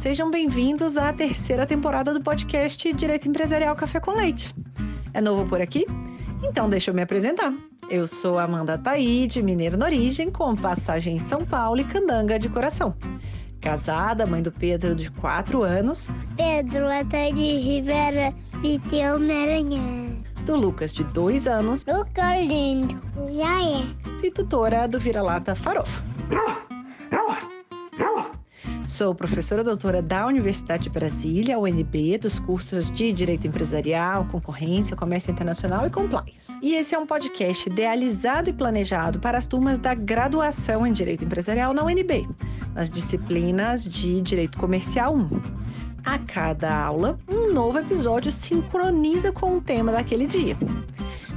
[0.00, 4.54] sejam bem-vindos à terceira temporada do podcast Direito Empresarial Café com Leite.
[5.12, 5.84] É novo por aqui?
[6.42, 7.52] Então deixa eu me apresentar.
[7.90, 12.48] Eu sou Amanda Taide, mineira na origem, com passagem em São Paulo e candanga de
[12.48, 12.94] coração.
[13.60, 16.08] Casada, mãe do Pedro de 4 anos.
[16.34, 20.16] Pedro Ataide Rivera Piteu Maranhão.
[20.46, 21.84] Do Lucas, de 2 anos.
[21.84, 22.98] Lucas lindo.
[23.36, 24.26] Já é.
[24.26, 26.02] E tutora do Vira-Lata Farofa.
[28.90, 35.30] Sou professora doutora da Universidade de Brasília, UNB, dos cursos de Direito Empresarial, Concorrência, Comércio
[35.30, 36.52] Internacional e Compliance.
[36.60, 41.24] E esse é um podcast idealizado e planejado para as turmas da graduação em Direito
[41.24, 42.28] Empresarial na UNB,
[42.74, 45.28] nas disciplinas de Direito Comercial 1.
[46.04, 50.56] A cada aula, um novo episódio sincroniza com o tema daquele dia.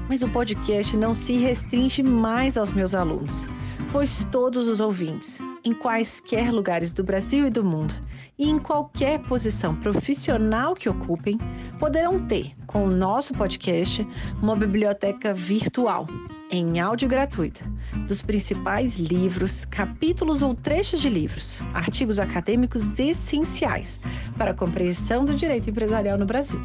[0.09, 3.47] Mas o podcast não se restringe mais aos meus alunos
[3.91, 7.93] pois todos os ouvintes, em quaisquer lugares do Brasil e do mundo,
[8.37, 11.37] e em qualquer posição profissional que ocupem,
[11.77, 14.07] poderão ter, com o nosso podcast,
[14.41, 16.07] uma biblioteca virtual,
[16.49, 17.61] em áudio gratuita,
[18.07, 23.99] dos principais livros, capítulos ou trechos de livros, artigos acadêmicos essenciais
[24.37, 26.61] para a compreensão do direito empresarial no Brasil.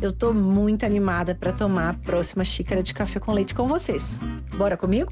[0.00, 4.18] Eu estou muito animada para tomar a próxima xícara de café com leite com vocês.
[4.56, 5.10] Bora comigo?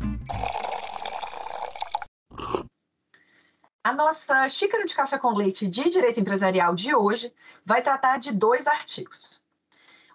[4.12, 7.32] Nossa xícara de café com leite de direito empresarial de hoje
[7.64, 9.40] vai tratar de dois artigos.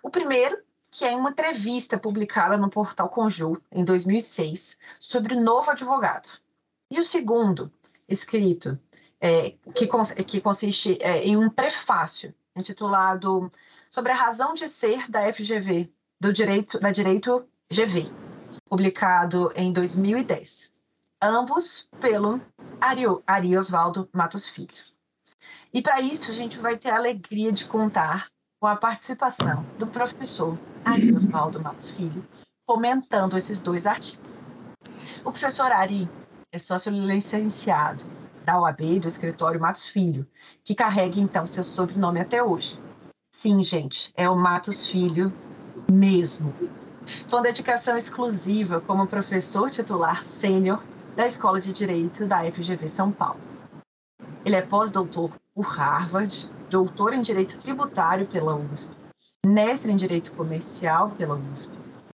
[0.04, 0.56] O primeiro,
[0.92, 6.30] que é uma entrevista publicada no portal Conjur em 2006 sobre o novo advogado.
[6.92, 7.74] E o segundo,
[8.08, 8.80] escrito,
[9.20, 13.50] é, que, cons que, consiste é, em um prefácio intitulado
[13.90, 15.90] Sobre a razão de ser da FGV,
[16.20, 18.12] do direito, da Direito GV,
[18.70, 20.77] publicado em 2010
[21.22, 22.40] ambos pelo
[22.80, 24.74] Ari, Ari Osvaldo Matos Filho.
[25.74, 28.28] E para isso a gente vai ter a alegria de contar
[28.60, 32.26] com a participação do professor Ari Osvaldo Matos Filho,
[32.66, 34.32] comentando esses dois artigos.
[35.24, 36.10] O professor Ari
[36.52, 38.06] é sócio licenciado
[38.46, 40.26] da OAB do escritório Matos Filho,
[40.64, 42.80] que carrega então seu sobrenome até hoje.
[43.32, 45.34] Sim, gente, é o Matos Filho
[45.92, 46.54] mesmo.
[47.30, 50.82] Com dedicação exclusiva como professor titular sênior
[51.18, 53.40] da Escola de Direito da FGV São Paulo.
[54.46, 58.96] Ele é pós-doutor por Harvard, doutor em Direito Tributário pela USP,
[59.44, 61.72] mestre em Direito Comercial pela USP,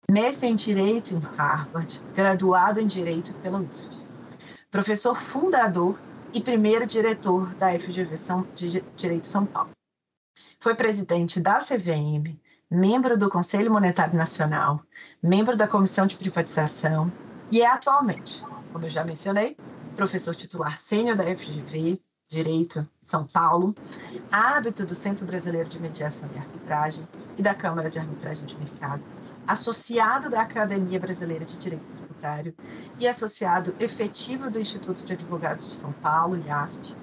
[0.10, 3.94] mestre em Direito em Harvard, graduado em Direito pela USP,
[4.72, 6.00] professor fundador
[6.32, 9.72] e primeiro diretor da FGV São, de Direito São Paulo.
[10.62, 12.40] Foi presidente da CVM,
[12.72, 14.82] membro do Conselho Monetário Nacional,
[15.22, 17.12] membro da Comissão de Privatização
[17.52, 18.42] e é atualmente
[18.74, 19.56] como eu já mencionei,
[19.96, 23.76] professor titular sênior da FGV, Direito, São Paulo,
[24.32, 27.08] hábito do Centro Brasileiro de Mediação e Arbitragem
[27.38, 29.04] e da Câmara de Arbitragem de Mercado,
[29.48, 32.56] associado da Academia Brasileira de Direito Tributário
[33.00, 36.96] e associado efetivo do Instituto de Advogados de São Paulo, IASP,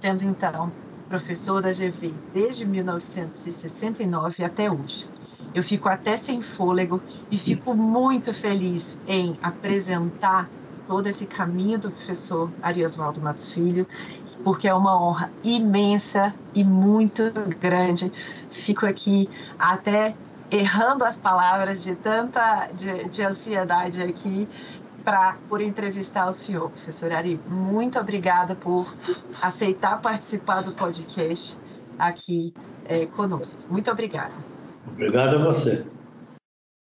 [0.00, 0.72] tendo então
[1.10, 5.06] professor da GV desde 1969 até hoje.
[5.54, 10.48] Eu fico até sem fôlego e fico muito feliz em apresentar
[10.88, 13.86] todo esse caminho do professor Ariosvaldo Matos Filho,
[14.42, 18.10] porque é uma honra imensa e muito grande.
[18.50, 19.28] Fico aqui
[19.58, 20.16] até
[20.50, 24.48] errando as palavras de tanta de, de ansiedade aqui
[25.04, 27.38] para por entrevistar o senhor, professor Ari.
[27.46, 28.92] Muito obrigada por
[29.42, 31.56] aceitar participar do podcast
[31.98, 32.54] aqui
[32.86, 33.60] é, conosco.
[33.68, 34.32] Muito obrigada.
[34.86, 35.86] Obrigado a você.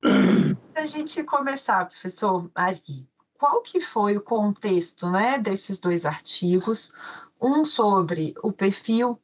[0.02, 3.08] Para a gente começar, professor Ari,
[3.44, 6.90] qual que foi o contexto né, desses dois artigos,
[7.42, 9.20] um sobre o perfil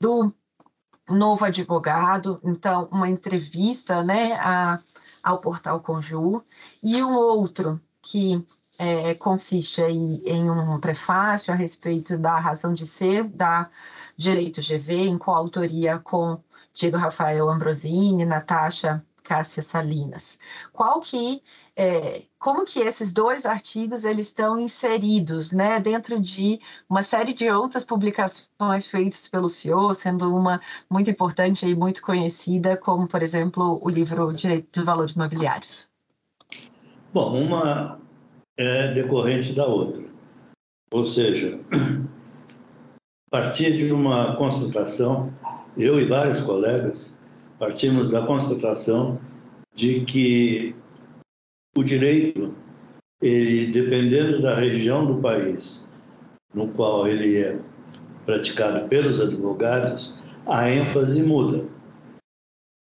[0.00, 0.32] do
[1.06, 4.80] novo advogado, então uma entrevista né, a,
[5.22, 6.42] ao portal Conjur,
[6.82, 8.42] e o outro que
[8.78, 13.68] é, consiste aí em um prefácio a respeito da razão de ser da
[14.16, 20.38] Direito GV, em coautoria com Diego Rafael Ambrosini, Natasha Cássia Salinas.
[20.72, 21.42] Qual que,
[21.76, 26.58] é, como que esses dois artigos eles estão inseridos, né, dentro de
[26.88, 32.74] uma série de outras publicações feitas pelo senhor, sendo uma muito importante e muito conhecida,
[32.74, 35.86] como por exemplo o livro Direito dos Valores Imobiliários.
[37.12, 38.00] Bom, uma
[38.56, 40.04] é decorrente da outra,
[40.90, 41.60] ou seja,
[43.28, 45.32] a partir de uma constatação,
[45.76, 47.17] eu e vários colegas
[47.58, 49.18] partimos da constatação
[49.74, 50.74] de que
[51.76, 52.54] o direito,
[53.22, 55.86] ele, dependendo da região do país
[56.54, 57.58] no qual ele é
[58.24, 60.14] praticado pelos advogados,
[60.46, 61.64] a ênfase muda.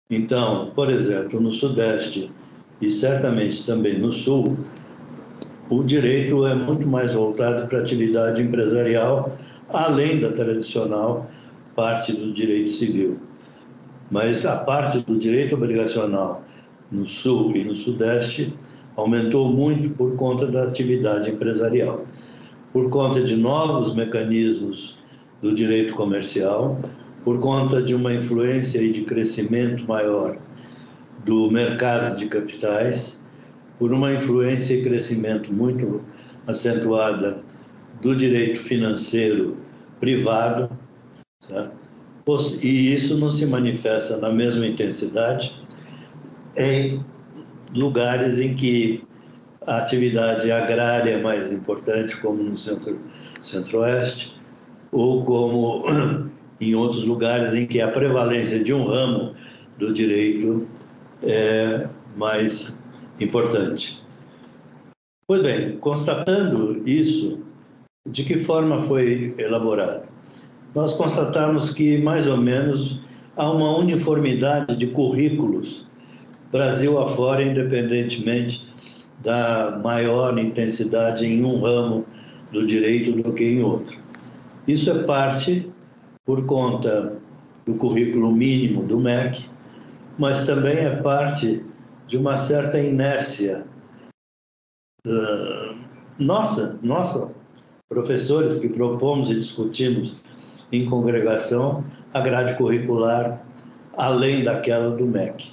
[0.09, 2.31] Então, por exemplo, no Sudeste
[2.81, 4.57] e certamente também no Sul,
[5.69, 9.37] o direito é muito mais voltado para a atividade empresarial,
[9.69, 11.29] além da tradicional
[11.75, 13.28] parte do direito civil.
[14.09, 16.43] Mas a parte do direito obrigacional
[16.91, 18.53] no Sul e no Sudeste
[18.95, 22.05] aumentou muito por conta da atividade empresarial,
[22.73, 24.97] por conta de novos mecanismos
[25.41, 26.79] do direito comercial,
[27.23, 30.37] por conta de uma influência e de crescimento maior
[31.25, 33.17] do mercado de capitais,
[33.77, 36.01] por uma influência e crescimento muito
[36.47, 37.41] acentuada
[38.01, 39.57] do direito financeiro
[39.99, 40.69] privado,
[41.47, 41.71] tá?
[42.61, 45.53] E isso não se manifesta na mesma intensidade
[46.55, 47.03] em
[47.73, 49.03] lugares em que
[49.65, 52.99] a atividade agrária é mais importante, como no centro,
[53.41, 54.35] centro-oeste,
[54.91, 55.83] ou como
[56.59, 59.35] em outros lugares em que a prevalência de um ramo
[59.77, 60.67] do direito
[61.23, 62.77] é mais
[63.19, 64.03] importante.
[65.27, 67.39] Pois bem, constatando isso,
[68.07, 70.08] de que forma foi elaborado?
[70.75, 72.99] Nós constatamos que, mais ou menos,
[73.35, 75.89] há uma uniformidade de currículos
[76.51, 78.67] Brasil afora, independentemente
[79.21, 82.05] da maior intensidade em um ramo
[82.51, 83.97] do direito do que em outro.
[84.67, 85.69] Isso é parte
[86.25, 87.17] por conta
[87.65, 89.45] do currículo mínimo do MEC,
[90.17, 91.63] mas também é parte
[92.07, 93.65] de uma certa inércia
[95.05, 95.75] uh,
[96.17, 97.31] nossa, nossa,
[97.87, 100.15] professores que propomos e discutimos
[100.71, 101.83] em congregação
[102.13, 103.41] a grade curricular
[103.97, 105.51] além daquela do MEC.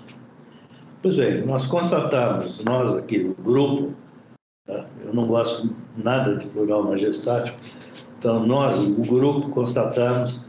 [1.02, 3.94] Pois bem, nós constatamos, nós aqui, o grupo,
[4.66, 4.86] tá?
[5.04, 7.58] eu não gosto nada de plural majestático,
[8.18, 10.40] então nós, o grupo, constatamos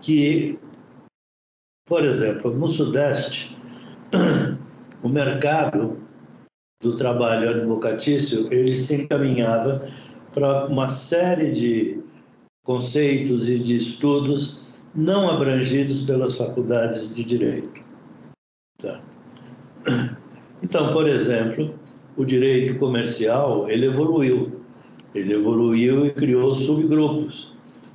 [0.00, 0.58] que,
[1.86, 3.56] por exemplo, no Sudeste,
[5.02, 5.98] o mercado
[6.82, 9.88] do trabalho advocatício, ele se encaminhava
[10.34, 12.02] para uma série de
[12.64, 14.58] conceitos e de estudos
[14.94, 17.82] não abrangidos pelas faculdades de direito.
[18.78, 19.00] Tá?
[20.62, 21.78] Então, por exemplo,
[22.16, 24.60] o direito comercial, ele evoluiu.
[25.14, 27.52] Ele evoluiu e criou subgrupos,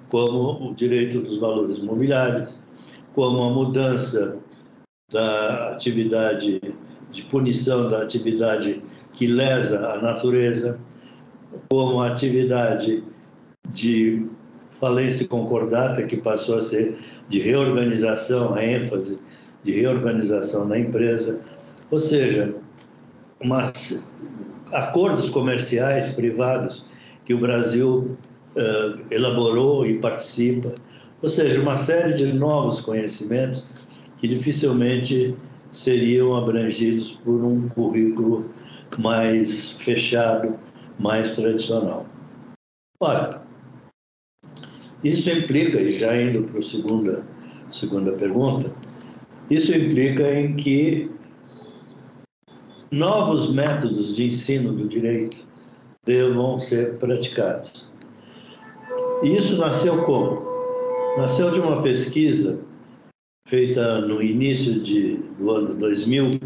[0.10, 2.60] como o direito dos valores imobiliários,
[3.14, 4.38] como a mudança
[5.12, 6.62] da atividade
[7.12, 8.82] de punição da atividade
[9.14, 10.80] que lesa a natureza,
[11.70, 13.04] como a atividade
[13.74, 14.30] de
[14.80, 16.98] falência concordata, que passou a ser
[17.28, 19.20] de reorganização, a ênfase
[19.64, 21.42] de reorganização na empresa,
[21.92, 22.56] ou seja,
[23.42, 23.72] uma,
[24.72, 26.86] acordos comerciais privados
[27.26, 28.18] que o Brasil
[28.56, 30.76] uh, elaborou e participa,
[31.22, 33.66] ou seja, uma série de novos conhecimentos
[34.20, 35.36] que dificilmente
[35.72, 38.50] seriam abrangidos por um currículo
[38.98, 40.56] mais fechado,
[40.98, 42.06] mais tradicional.
[43.00, 43.39] Ora,
[45.04, 47.26] isso implica, e já indo para a segunda,
[47.70, 48.74] segunda pergunta,
[49.50, 51.10] isso implica em que
[52.92, 55.38] novos métodos de ensino do direito
[56.06, 57.88] devam ser praticados.
[59.24, 60.48] Isso nasceu como?
[61.18, 62.62] Nasceu de uma pesquisa
[63.48, 66.40] feita no início de, do ano 2000.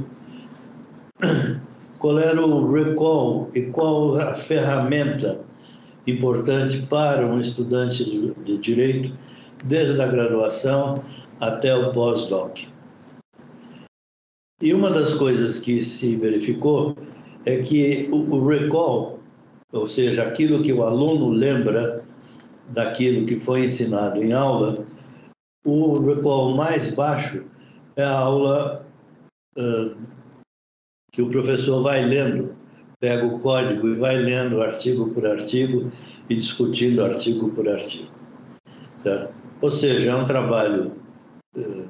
[2.00, 5.40] Qual era o recall e qual a ferramenta
[6.08, 9.14] importante para um estudante de, direito,
[9.66, 11.04] desde a graduação
[11.40, 12.60] até o pós-doc?
[14.62, 16.96] E uma das coisas que se verificou
[17.46, 19.20] é que o, recall,
[19.72, 22.04] ou seja, aquilo que o aluno lembra
[22.70, 24.86] daquilo que foi ensinado em aula,
[25.66, 27.44] o recall mais baixo
[27.96, 28.86] é a aula
[29.58, 29.96] uh,
[31.12, 32.56] que o professor vai lendo,
[33.04, 35.92] pega o código e vai lendo artigo por artigo
[36.30, 38.08] e discutindo artigo por artigo.
[39.00, 39.34] Certo?
[39.62, 40.94] Ou seja, é um trabalho
[41.58, 41.86] uh,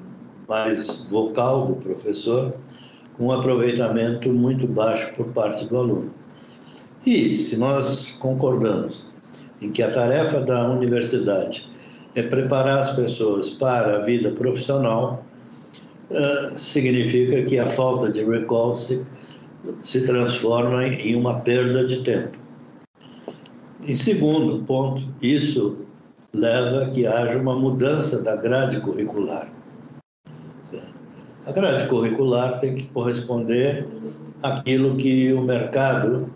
[0.50, 2.55] mais vocal do professor,
[3.15, 6.12] com um aproveitamento muito baixo por parte do aluno.
[7.05, 9.05] E se nós concordamos
[9.62, 11.70] em que a tarefa da universidade
[12.15, 15.24] é preparar as pessoas para a vida profissional,
[16.10, 18.74] uh, significa que a falta de recall
[19.84, 22.38] se, transforma em uma perda de tempo.
[23.86, 25.77] Em segundo ponto, isso
[26.34, 29.51] leva a que haja uma mudança da grade curricular.
[31.46, 33.86] A grade curricular tem que corresponder
[34.41, 36.29] àquilo que o mercado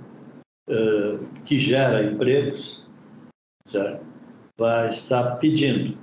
[0.70, 2.86] uh, que gera empregos
[3.68, 4.06] certo?
[4.58, 5.96] vai estar pedindo,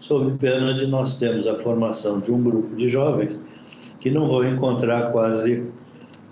[0.00, 3.42] sob pena de nós termos a formação de um grupo de jovens
[4.00, 5.71] que não vão encontrar quase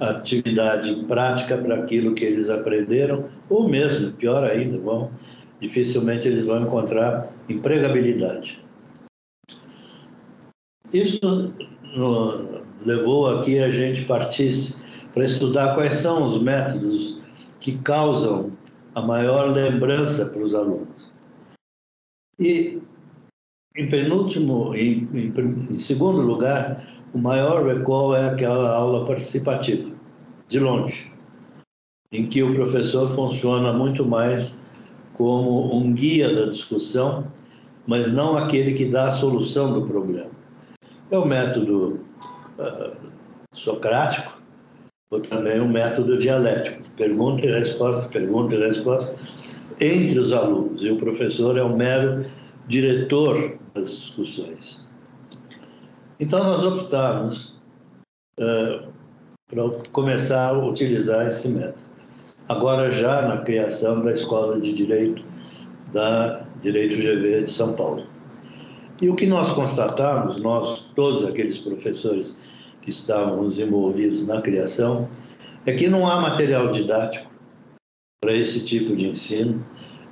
[0.00, 5.11] atividade prática para aquilo que eles aprenderam, ou mesmo, pior ainda, vão,
[5.61, 8.59] dificilmente eles vão encontrar empregabilidade.
[10.92, 11.52] Isso
[11.95, 14.75] no, levou aqui a gente partisse
[15.12, 17.21] para estudar quais são os métodos
[17.61, 18.52] que causam
[18.95, 21.11] a maior lembrança para os alunos.
[22.38, 22.80] E,
[23.76, 25.33] em penúltimo, em, em,
[25.71, 29.89] em segundo lugar, o maior recall é aquela aula participativa,
[30.50, 31.11] de longe,
[32.12, 34.61] em que o professor funciona muito mais
[35.14, 37.26] como um guia da discussão,
[37.87, 40.30] mas não aquele que dá a solução do problema.
[41.11, 42.00] É o método
[42.59, 42.97] uh,
[43.52, 44.40] socrático,
[45.11, 49.16] ou também o método dialético, pergunta e resposta, pergunta e resposta,
[49.80, 52.26] entre os alunos, e o professor é o mero
[52.66, 54.87] diretor das discussões.
[56.19, 57.57] Então, nós optamos
[58.38, 58.90] uh,
[59.50, 61.90] para começar a utilizar esse método.
[62.49, 65.23] Agora, já na criação da Escola de Direito
[65.92, 68.07] da Direito GV de São Paulo.
[69.02, 72.38] E o que nós constatamos, nós, todos aqueles professores
[72.83, 75.09] que estávamos envolvidos na criação,
[75.66, 77.30] é que não há material didático
[78.21, 79.64] para esse tipo de ensino,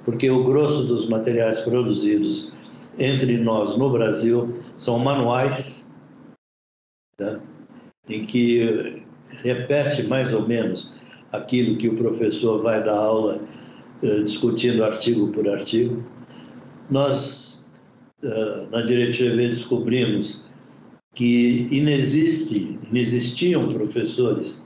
[0.05, 2.51] porque o grosso dos materiais produzidos
[2.99, 5.87] entre nós no Brasil são manuais
[7.21, 7.41] né?
[8.09, 9.03] em que
[9.43, 10.93] repete mais ou menos
[11.33, 13.41] aquilo que o professor vai dar aula
[14.03, 16.05] eh, discutindo artigo por artigo.
[16.91, 17.65] Nós,
[18.23, 20.45] eh, na Direito GV, descobrimos
[21.15, 24.63] que inexiste, inexistiam professores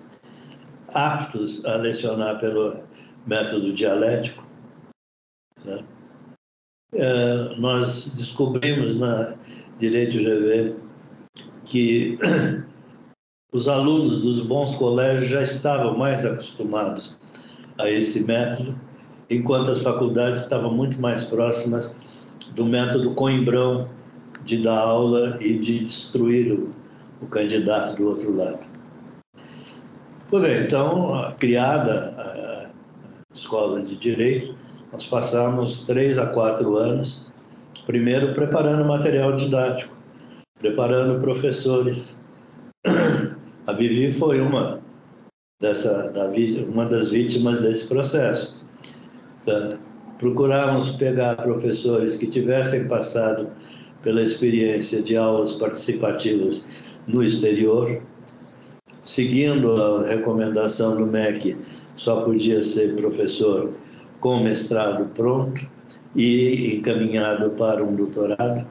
[0.94, 2.78] aptos a lecionar pelo
[3.26, 4.46] método dialético.
[5.64, 5.84] Né?
[6.94, 9.34] Eh, nós descobrimos na
[9.78, 10.76] Direito GV
[11.64, 12.18] que
[13.52, 17.14] os alunos dos bons colégios já estavam mais acostumados
[17.78, 18.74] a esse método,
[19.28, 21.94] enquanto as faculdades estavam muito mais próximas
[22.54, 23.88] do método coimbrão
[24.44, 26.72] de dar aula e de destruir o,
[27.20, 28.66] o candidato do outro lado.
[30.30, 34.54] Bem, então, criada a escola de direito,
[34.90, 37.20] nós passamos três a quatro anos,
[37.84, 39.94] primeiro preparando material didático,
[40.58, 42.21] preparando professores.
[43.66, 44.80] A Vivi foi uma,
[45.60, 46.32] dessa, da,
[46.68, 48.60] uma das vítimas desse processo.
[49.42, 49.78] Então,
[50.18, 53.48] procuramos pegar professores que tivessem passado
[54.02, 56.64] pela experiência de aulas participativas
[57.06, 58.00] no exterior,
[59.02, 61.56] seguindo a recomendação do MEC,
[61.96, 63.72] só podia ser professor
[64.18, 65.64] com mestrado pronto
[66.16, 68.66] e encaminhado para um doutorado.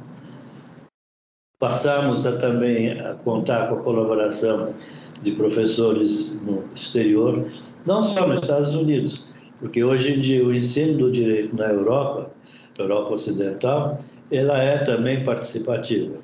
[1.62, 4.74] Passamos a também a contar com a colaboração
[5.22, 7.46] de professores no exterior,
[7.86, 9.28] não só nos Estados Unidos,
[9.60, 12.32] porque hoje em dia o ensino do direito na Europa,
[12.80, 14.00] Europa Ocidental,
[14.32, 16.18] ela é também participativa.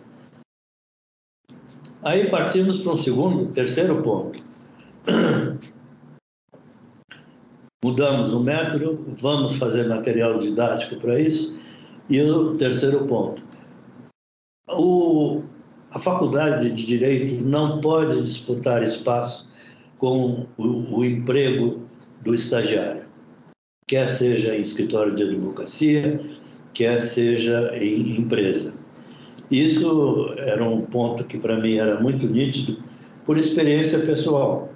[2.02, 4.42] Aí partimos para um segundo, terceiro ponto.
[7.86, 11.56] Mudamos o método, vamos fazer material didático para isso.
[12.10, 13.47] E o terceiro ponto,
[14.70, 15.44] o,
[15.92, 19.50] a faculdade de direito não pode disputar espaço
[19.98, 21.84] com o, o emprego
[22.22, 23.04] do estagiário,
[23.88, 26.20] quer seja em escritório de advocacia,
[26.74, 28.76] quer seja em empresa.
[29.50, 32.84] Isso era um ponto que para mim era muito nítido
[33.26, 34.70] por experiência pessoal.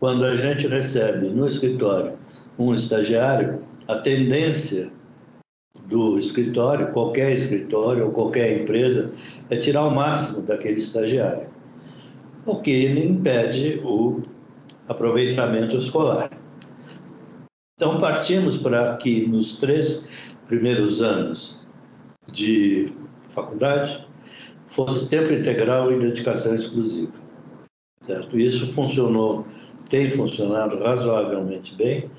[0.00, 2.14] Quando a gente recebe no escritório
[2.58, 4.90] um estagiário, a tendência
[5.86, 9.12] do escritório, qualquer escritório ou qualquer empresa,
[9.50, 11.48] é tirar o máximo daquele estagiário,
[12.44, 14.22] o que impede o
[14.88, 16.30] aproveitamento escolar.
[17.78, 20.06] Então, partimos para que nos três
[20.46, 21.60] primeiros anos
[22.32, 22.92] de
[23.30, 24.06] faculdade
[24.68, 27.12] fosse tempo integral e dedicação exclusiva.
[28.02, 28.38] Certo?
[28.38, 29.46] Isso funcionou,
[29.90, 32.10] tem funcionado razoavelmente bem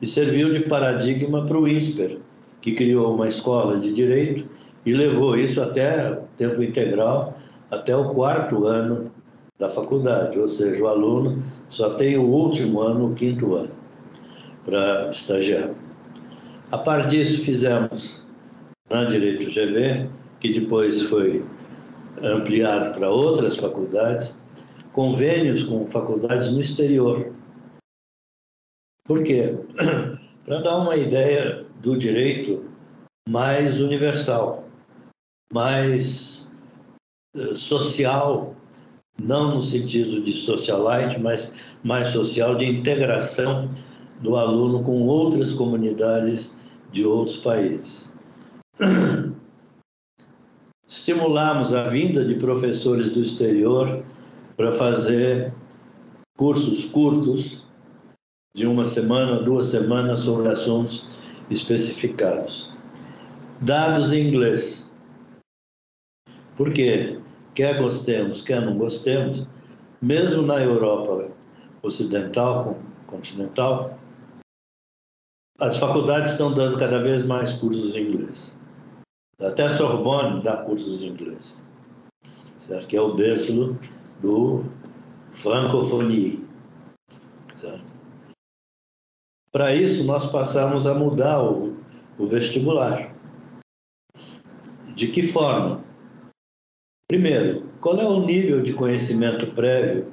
[0.00, 2.18] e serviu de paradigma para o INSPER,
[2.60, 4.48] que criou uma escola de direito
[4.84, 7.38] e levou isso até tempo integral,
[7.70, 9.10] até o quarto ano
[9.58, 13.70] da faculdade, ou seja, o aluno só tem o último ano, o quinto ano,
[14.64, 15.70] para estagiar.
[16.70, 18.24] A par disso, fizemos
[18.90, 20.08] na Direito GV,
[20.40, 21.44] que depois foi
[22.22, 24.34] ampliado para outras faculdades,
[24.92, 27.32] convênios com faculdades no exterior.
[29.04, 29.56] Por quê?
[30.44, 32.64] Para dar uma ideia do direito
[33.28, 34.61] mais universal,
[35.52, 36.50] mais
[37.36, 38.56] uh, social,
[39.22, 41.52] não no sentido de socialite, mas
[41.84, 43.68] mais social, de integração
[44.20, 46.56] do aluno com outras comunidades
[46.90, 48.10] de outros países.
[50.88, 54.02] Estimulamos a vinda de professores do exterior
[54.56, 55.52] para fazer
[56.36, 57.62] cursos curtos,
[58.54, 61.06] de uma semana, duas semanas, sobre assuntos
[61.50, 62.70] especificados.
[63.60, 64.81] Dados em inglês.
[66.56, 67.18] Por quê?
[67.54, 69.46] Quer gostemos, quer não gostemos,
[70.00, 71.28] mesmo na Europa
[71.82, 73.98] ocidental, continental,
[75.58, 78.56] as faculdades estão dando cada vez mais cursos em inglês.
[79.40, 81.62] Até a Sorbonne dá cursos em inglês,
[82.58, 82.86] certo?
[82.86, 83.76] que é o berço
[84.20, 84.64] do
[85.34, 86.42] francofonia.
[89.52, 91.76] Para isso, nós passamos a mudar o,
[92.18, 93.14] o vestibular.
[94.94, 95.84] De que forma?
[97.08, 100.06] Primeiro, qual é o nível de conhecimento prévio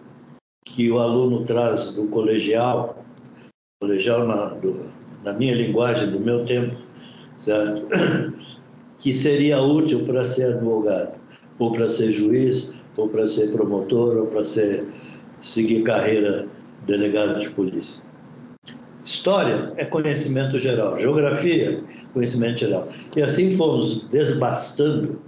[0.66, 3.04] que o aluno traz do colegial,
[3.82, 4.86] colegial na, do,
[5.24, 6.76] na minha linguagem, do meu tempo,
[7.38, 7.88] certo?
[9.00, 11.18] que seria útil para ser advogado,
[11.58, 14.86] ou para ser juiz, ou para ser promotor, ou para ser
[15.40, 16.48] seguir carreira
[16.86, 18.04] delegado de polícia.
[19.04, 21.82] História é conhecimento geral, geografia,
[22.14, 22.90] conhecimento geral.
[23.16, 25.20] E assim fomos desbastando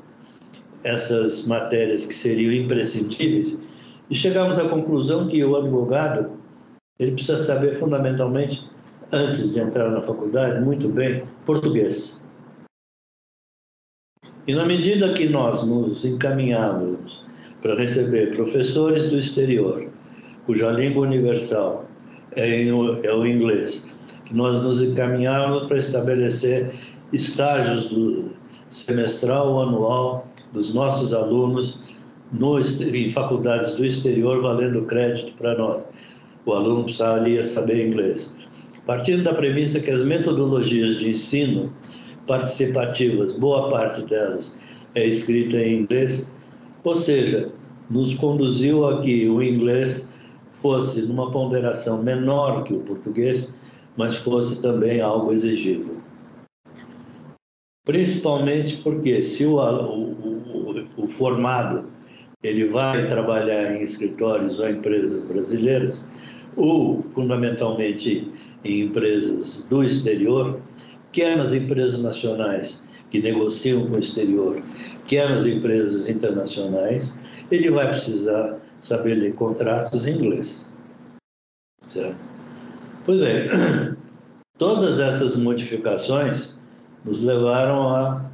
[0.83, 3.61] essas matérias que seriam imprescindíveis
[4.09, 6.31] e chegamos à conclusão que o advogado
[6.99, 8.69] ele precisa saber fundamentalmente
[9.11, 12.19] antes de entrar na faculdade muito bem português.
[14.47, 17.23] E na medida que nós nos encaminhávamos
[17.61, 19.87] para receber professores do exterior,
[20.45, 21.85] cuja língua universal
[22.35, 23.85] é, é o inglês,
[24.25, 26.71] que nós nos encaminhávamos para estabelecer
[27.13, 28.31] estágios do
[28.69, 31.79] semestral ou anual dos nossos alunos
[32.31, 35.83] no, em faculdades do exterior, valendo crédito para nós.
[36.45, 38.33] O aluno precisaria saber inglês.
[38.85, 41.71] Partindo da premissa que as metodologias de ensino
[42.25, 44.57] participativas, boa parte delas
[44.95, 46.31] é escrita em inglês,
[46.83, 47.51] ou seja,
[47.89, 50.09] nos conduziu a que o inglês
[50.53, 53.53] fosse numa ponderação menor que o português,
[53.97, 55.97] mas fosse também algo exigível.
[57.85, 60.30] Principalmente porque se o, o,
[61.11, 61.91] formado
[62.43, 66.03] ele vai trabalhar em escritórios ou empresas brasileiras,
[66.55, 68.31] ou fundamentalmente
[68.63, 70.59] em empresas do exterior,
[71.11, 74.61] quer nas empresas nacionais que negociam com o exterior,
[75.05, 77.17] quer nas empresas internacionais,
[77.51, 80.65] ele vai precisar saber ler contratos em inglês.
[81.87, 82.15] Certo?
[83.05, 83.49] Pois bem,
[84.57, 86.55] todas essas modificações
[87.03, 88.31] nos levaram à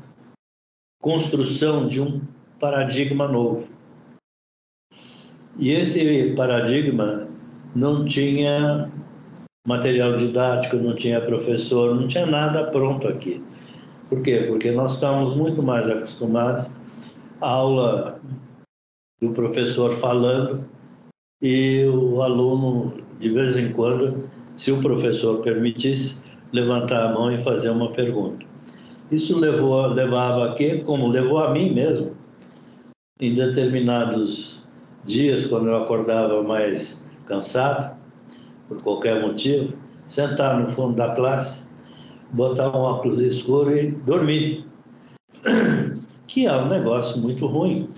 [1.01, 2.21] construção de um
[2.59, 3.67] paradigma novo.
[5.59, 7.27] E esse paradigma
[7.75, 8.91] não tinha
[9.67, 13.43] material didático, não tinha professor, não tinha nada pronto aqui.
[14.09, 14.45] Por quê?
[14.47, 16.69] Porque nós estamos muito mais acostumados
[17.41, 18.19] à aula
[19.21, 20.63] do professor falando
[21.41, 27.43] e o aluno, de vez em quando, se o professor permitisse, levantar a mão e
[27.43, 28.45] fazer uma pergunta.
[29.11, 30.81] Isso levou, levava a quê?
[30.85, 32.16] Como levou a mim mesmo,
[33.19, 34.63] em determinados
[35.05, 37.97] dias, quando eu acordava mais cansado,
[38.67, 39.73] por qualquer motivo,
[40.05, 41.63] sentar no fundo da classe,
[42.31, 44.65] botar um óculos escuro e dormir.
[46.27, 47.89] Que é um negócio muito ruim,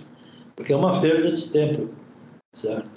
[0.55, 1.89] porque é uma perda de tempo,
[2.53, 2.87] certo?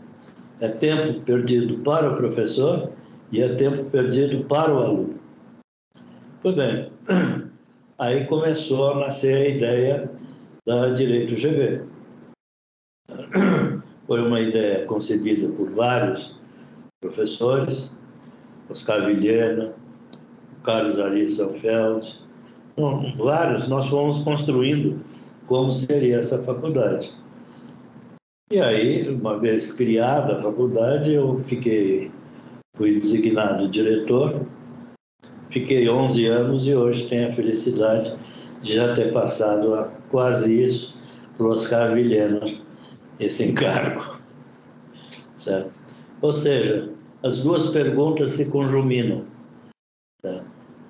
[0.60, 2.90] É tempo perdido para o professor
[3.32, 5.14] e é tempo perdido para o aluno.
[6.42, 6.92] Pois bem,
[7.98, 10.10] aí começou a nascer a ideia
[10.66, 11.82] da Direito GV.
[14.06, 16.36] Foi uma ideia concebida por vários
[17.00, 17.90] professores,
[18.68, 19.72] Oscar Vilhena,
[20.64, 22.18] Carlos Ari Sanfeld,
[23.16, 25.00] vários, nós fomos construindo
[25.46, 27.12] como seria essa faculdade.
[28.50, 32.10] E aí, uma vez criada a faculdade, eu fiquei,
[32.76, 34.46] fui designado diretor,
[35.50, 38.14] fiquei 11 anos e hoje tenho a felicidade
[38.62, 40.96] de já ter passado a quase isso
[41.36, 42.40] para o Oscar Vilhena,
[43.24, 44.18] esse encargo.
[45.36, 45.72] Certo?
[46.20, 49.26] Ou seja, as duas perguntas se conjuminam.
[50.22, 50.44] Tá?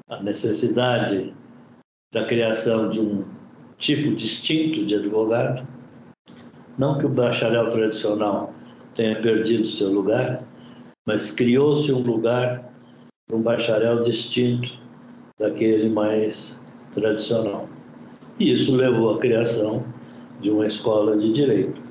[0.08, 1.34] A necessidade
[2.12, 3.24] da criação de um
[3.78, 5.66] tipo distinto de advogado
[6.78, 8.52] não que o bacharel tradicional
[8.94, 10.42] tenha perdido seu lugar,
[11.06, 12.72] mas criou-se um lugar
[13.26, 14.78] para um bacharel distinto
[15.38, 16.58] daquele mais
[16.94, 17.68] tradicional.
[18.38, 19.84] E isso levou à criação
[20.40, 21.81] de uma escola de direito.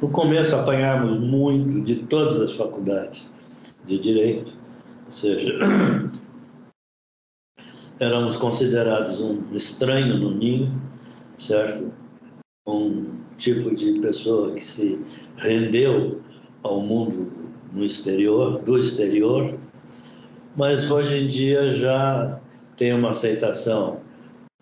[0.00, 3.34] No começo apanhamos muito de todas as faculdades
[3.84, 4.52] de direito,
[5.06, 5.58] ou seja,
[7.98, 10.72] éramos considerados um estranho no ninho,
[11.36, 11.92] certo?
[12.64, 13.06] Um
[13.38, 15.04] tipo de pessoa que se
[15.36, 16.20] rendeu
[16.62, 17.32] ao mundo
[17.72, 19.58] no exterior, do exterior,
[20.56, 22.38] mas hoje em dia já
[22.76, 24.00] tem uma aceitação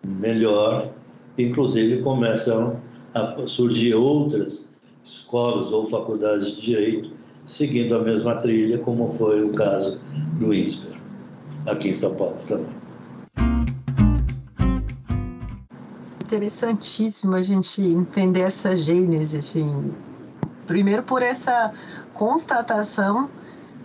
[0.03, 0.91] melhor,
[1.37, 2.81] inclusive começam
[3.13, 4.67] a surgir outras
[5.07, 7.11] escolas ou faculdades de direito
[7.45, 9.99] seguindo a mesma trilha, como foi o caso
[10.37, 10.97] do INSPER,
[11.65, 12.75] aqui em São Paulo também.
[16.25, 19.93] Interessantíssimo a gente entender essa gênese, assim,
[20.67, 21.73] primeiro por essa
[22.13, 23.29] constatação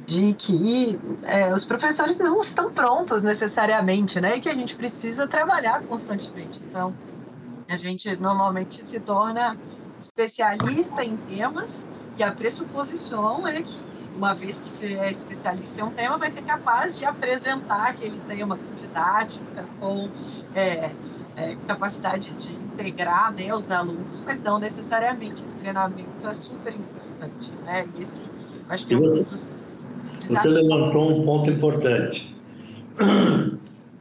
[0.05, 4.39] de que é, os professores não estão prontos necessariamente, né?
[4.39, 6.61] E que a gente precisa trabalhar constantemente.
[6.69, 6.93] Então,
[7.69, 9.57] a gente normalmente se torna
[10.03, 11.87] especialista em temas
[12.19, 13.77] e a pressuposição é que,
[14.17, 18.19] uma vez que você é especialista em um tema, vai ser capaz de apresentar aquele
[18.27, 20.09] tema com didática, com
[20.55, 20.91] é,
[21.37, 25.43] é, capacidade de integrar né, os alunos, mas não necessariamente.
[25.43, 27.87] Esse treinamento é super importante, né?
[27.97, 28.23] E esse,
[28.69, 29.49] acho que é um dos
[30.29, 32.35] você levantou um ponto importante.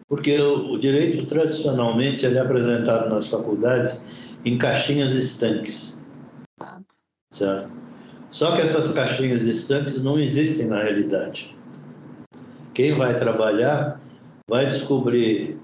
[0.08, 4.02] Porque o, o direito, tradicionalmente, ele é apresentado nas faculdades
[4.44, 5.91] em caixinhas estanques.
[7.32, 7.70] Certo?
[8.30, 11.56] Só que essas caixinhas estanques não existem na realidade.
[12.74, 14.00] Quem vai trabalhar
[14.48, 15.58] vai descobrir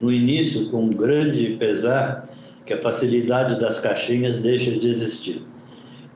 [0.00, 2.26] no início, com grande pesar,
[2.66, 5.42] que a facilidade das caixinhas deixa de existir.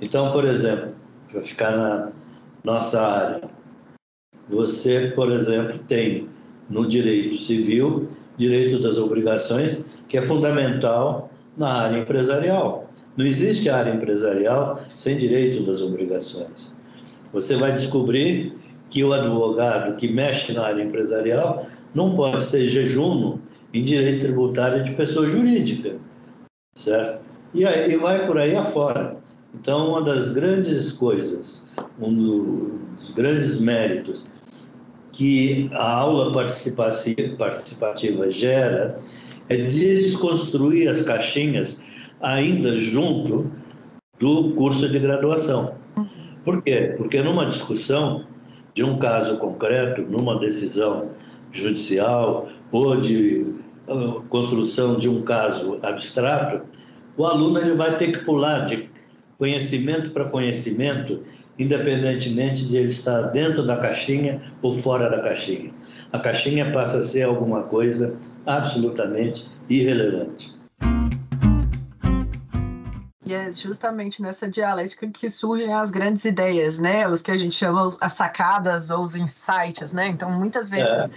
[0.01, 0.95] Então, por exemplo,
[1.31, 2.13] para ficar na
[2.65, 3.51] nossa área,
[4.49, 6.29] você, por exemplo, tem
[6.69, 12.90] no direito civil, direito das obrigações, que é fundamental na área empresarial.
[13.21, 16.75] Não existe área empresarial sem direito das obrigações.
[17.35, 18.55] Você vai descobrir
[18.89, 23.39] que o advogado que mexe na área empresarial não pode ser jejuno
[23.75, 25.99] em direito tributário de pessoa jurídica,
[26.75, 27.21] certo?
[27.55, 29.19] E aí vai por aí afora.
[29.55, 31.63] Então, uma das grandes coisas,
[32.01, 34.25] um dos grandes méritos
[35.13, 38.99] que a aula participativa gera
[39.51, 41.79] é desconstruir as caixinhas
[42.21, 43.51] ainda junto
[44.19, 45.75] do curso de graduação.
[46.45, 46.95] Por quê?
[46.97, 48.25] Porque numa discussão
[48.75, 51.11] de um caso concreto, numa decisão
[51.53, 53.55] judicial ou de
[53.89, 56.63] uh, construção de um caso abstrato,
[57.17, 58.89] o aluno ele vai ter que pular de
[59.39, 61.23] conhecimento para conhecimento
[61.59, 65.71] independentemente de ele estar dentro da caixinha ou fora da caixinha.
[66.11, 70.51] A caixinha passa a ser alguma coisa absolutamente irrelevante.
[73.27, 77.07] E é justamente nessa dialética que surgem as grandes ideias, né?
[77.07, 80.09] Os que a gente chama as sacadas ou os insights, né?
[80.09, 81.11] Então, muitas vezes,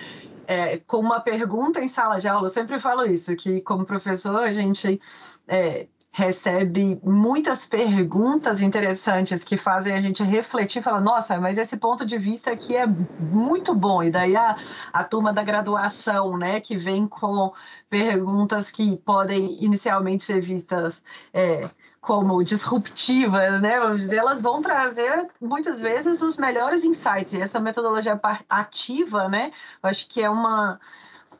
[0.45, 0.73] é.
[0.73, 4.43] É, com uma pergunta em sala de aula, eu sempre falo isso, que como professor
[4.43, 4.99] a gente
[5.47, 12.05] é, recebe muitas perguntas interessantes que fazem a gente refletir, falar, nossa, mas esse ponto
[12.05, 14.03] de vista aqui é muito bom.
[14.03, 14.57] E daí a,
[14.91, 17.53] a turma da graduação, né, que vem com
[17.89, 21.69] perguntas que podem inicialmente ser vistas é,
[22.03, 27.33] como disruptivas, né, vamos dizer, elas vão trazer muitas vezes os melhores insights.
[27.33, 30.79] E essa metodologia ativa, né, eu acho que é uma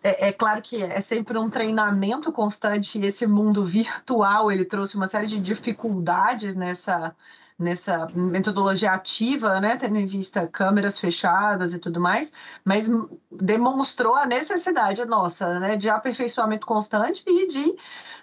[0.02, 2.98] é, é, claro que é sempre um treinamento constante.
[3.02, 7.14] Esse mundo virtual ele trouxe uma série de dificuldades nessa
[7.58, 12.32] nessa metodologia ativa, né, tendo em vista câmeras fechadas e tudo mais,
[12.64, 12.90] mas
[13.32, 17.76] demonstrou a necessidade nossa, né, de aperfeiçoamento constante e de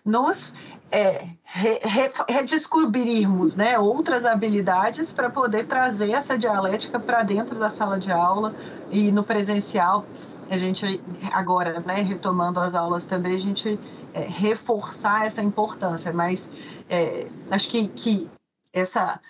[0.05, 0.53] nos
[0.91, 7.69] é, re, re, redescobrirmos, né, outras habilidades para poder trazer essa dialética para dentro da
[7.69, 8.55] sala de aula
[8.91, 10.05] e no presencial.
[10.51, 11.01] A gente
[11.33, 13.79] agora, né, retomando as aulas também, a gente
[14.13, 16.51] é, reforçar essa importância, mas
[16.89, 18.29] é, acho que, que
[18.73, 19.21] essa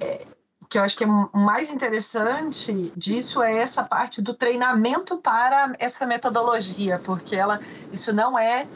[0.00, 0.26] é,
[0.68, 6.04] que eu acho que é mais interessante disso é essa parte do treinamento para essa
[6.04, 8.66] metodologia, porque ela isso não é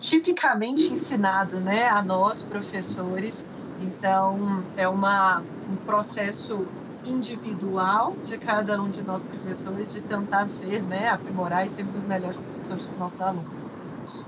[0.00, 3.46] tipicamente ensinado, né, a nós professores.
[3.82, 6.66] Então é uma um processo
[7.04, 12.06] individual de cada um de nós professores de tentar ser, né, aprimorar e ser os
[12.06, 14.24] melhores professores para os nossos alunos.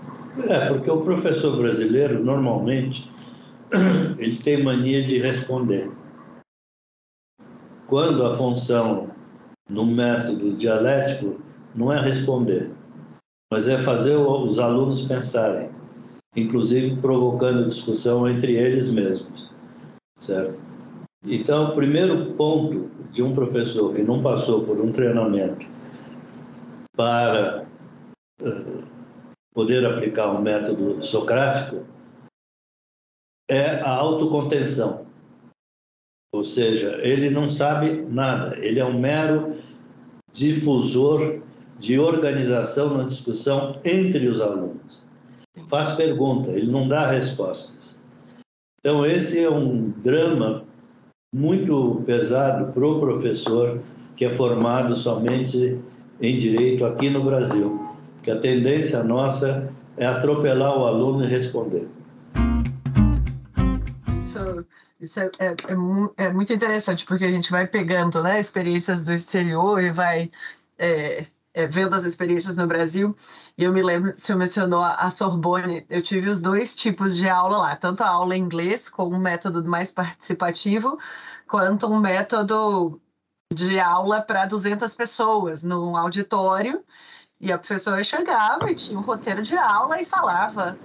[0.47, 3.11] É, porque o professor brasileiro, normalmente,
[4.19, 5.91] ele tem mania de responder.
[7.87, 9.11] Quando a função
[9.69, 11.41] no método dialético
[11.75, 12.71] não é responder,
[13.51, 15.71] mas é fazer os alunos pensarem,
[16.37, 19.51] inclusive provocando discussão entre eles mesmos,
[20.21, 20.59] certo?
[21.25, 25.67] Então, o primeiro ponto de um professor que não passou por um treinamento
[26.97, 27.67] para
[28.43, 28.83] uh,
[29.55, 31.85] poder aplicar o um método socrático
[33.49, 35.07] é a autocontenção.
[36.33, 39.57] Ou seja, ele não sabe nada, ele é um mero
[40.33, 41.41] difusor
[41.79, 45.03] de organização na discussão entre os alunos.
[45.69, 47.99] Faz pergunta, ele não dá respostas.
[48.81, 50.65] Então, esse é um drama
[51.35, 53.81] muito pesado para o professor
[54.17, 55.79] que é formado somente
[56.21, 57.89] em direito aqui no Brasil,
[58.23, 61.89] que a tendência nossa é atropelar o aluno e responder.
[65.01, 69.13] Isso, é, é, é, é, muito interessante, porque a gente vai pegando né, experiências do
[69.13, 70.31] exterior e vai
[70.77, 73.17] é, é, vendo as experiências no Brasil.
[73.57, 77.59] E eu me lembro, você mencionou a Sorbonne, eu tive os dois tipos de aula
[77.59, 80.99] lá, tanto a aula em inglês, com um método mais participativo,
[81.47, 83.01] quanto um método
[83.53, 86.85] de aula para 200 pessoas, num auditório.
[87.41, 90.77] E a professora chegava e tinha um roteiro de aula e falava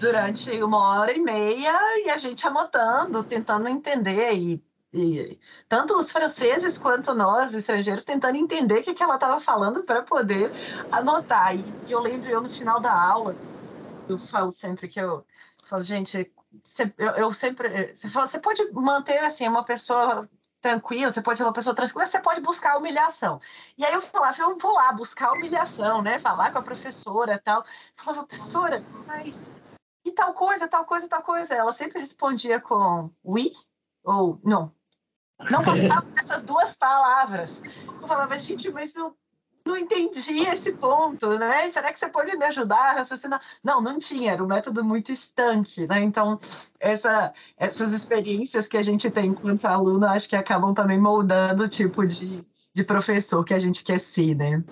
[0.00, 1.72] durante uma hora e meia
[2.04, 8.36] e a gente anotando, tentando entender e e tanto os franceses quanto nós, estrangeiros, tentando
[8.36, 10.52] entender o que, que ela estava falando para poder
[10.90, 11.54] anotar.
[11.56, 13.36] E eu lembro, eu no final da aula,
[14.08, 15.24] eu falo sempre que eu
[15.68, 16.32] falo, gente,
[16.98, 17.94] eu, eu sempre.
[17.94, 20.28] Você, fala, você pode manter assim, uma pessoa
[20.60, 23.40] tranquila, você pode ser uma pessoa tranquila, você pode buscar humilhação.
[23.78, 26.18] E aí eu falava, eu vou lá buscar humilhação, né?
[26.18, 27.60] Falar com a professora tal.
[27.62, 29.54] Eu falava, professora, mas
[30.04, 31.54] e tal coisa, tal coisa, tal coisa.
[31.54, 33.52] Ela sempre respondia com oui
[34.04, 34.72] ou não,
[35.50, 37.62] não passava dessas duas palavras.
[38.00, 39.14] Eu falava, gente, mas eu
[39.64, 41.70] não entendi esse ponto, né?
[41.70, 43.40] Será que você pode me ajudar a raciocinar?
[43.62, 46.00] Não, não tinha, era um método muito estanque, né?
[46.02, 46.40] Então,
[46.78, 51.68] essa, essas experiências que a gente tem enquanto aluno, acho que acabam também moldando o
[51.68, 54.62] tipo de, de professor que a gente quer ser, né?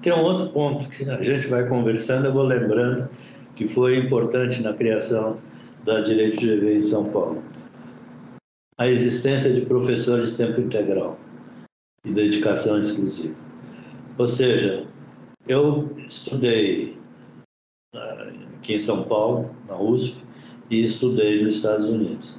[0.00, 3.10] Tem um outro ponto que a gente vai conversando, eu vou lembrando
[3.58, 5.36] que foi importante na criação
[5.84, 7.42] da Direito Viver em São Paulo
[8.78, 11.18] a existência de professores de tempo integral
[12.04, 13.34] e dedicação exclusiva.
[14.16, 14.86] Ou seja,
[15.48, 16.96] eu estudei
[17.92, 20.16] ah, aqui em São Paulo, na USP,
[20.70, 22.38] e estudei nos Estados Unidos.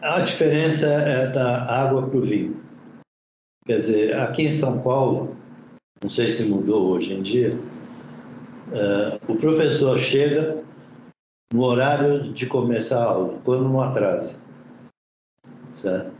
[0.00, 2.62] A diferença é da água para o vinho.
[3.66, 5.36] Quer dizer, aqui em São Paulo,
[6.00, 7.58] não sei se mudou hoje em dia,
[8.70, 10.62] uh, o professor chega
[11.52, 14.40] no horário de começar a aula, quando não atrasa
[15.80, 16.12] certo?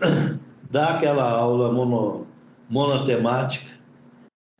[0.70, 2.26] Dá aquela aula mono,
[2.68, 3.70] monotemática?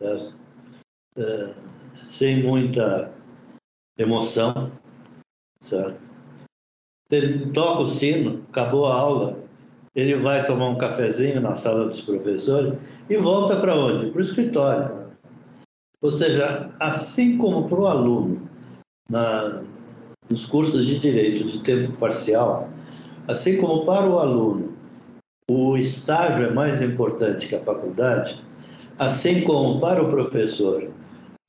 [0.03, 1.55] É,
[1.95, 3.13] sem muita
[3.99, 4.73] emoção,
[5.61, 6.01] certo?
[7.11, 9.43] Ele toca o sino, acabou a aula,
[9.95, 14.11] ele vai tomar um cafezinho na sala dos professores e volta para onde?
[14.11, 15.00] Para o escritório.
[16.03, 18.49] Ou seja, assim como para o aluno
[19.09, 19.63] na,
[20.31, 22.71] nos cursos de direito de tempo parcial,
[23.31, 24.75] Assim como para o aluno
[25.49, 28.43] o estágio é mais importante que a faculdade,
[28.99, 30.91] assim como para o professor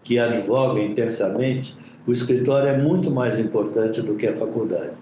[0.04, 4.94] que advoga intensamente, o escritório é muito mais importante do que a faculdade.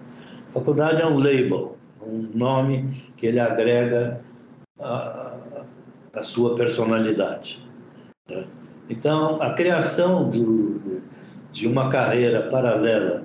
[0.48, 4.22] A faculdade é um label, um nome que ele agrega
[4.78, 7.62] a sua personalidade.
[8.28, 8.46] Né?
[8.90, 11.00] Então, a criação do,
[11.52, 13.24] de uma carreira paralela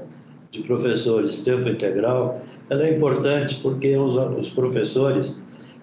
[0.51, 5.39] de professores tempo integral ela é importante porque os, os professores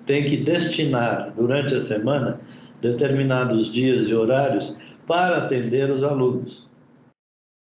[0.06, 2.40] têm que destinar durante a semana
[2.80, 6.68] determinados dias e horários para atender os alunos.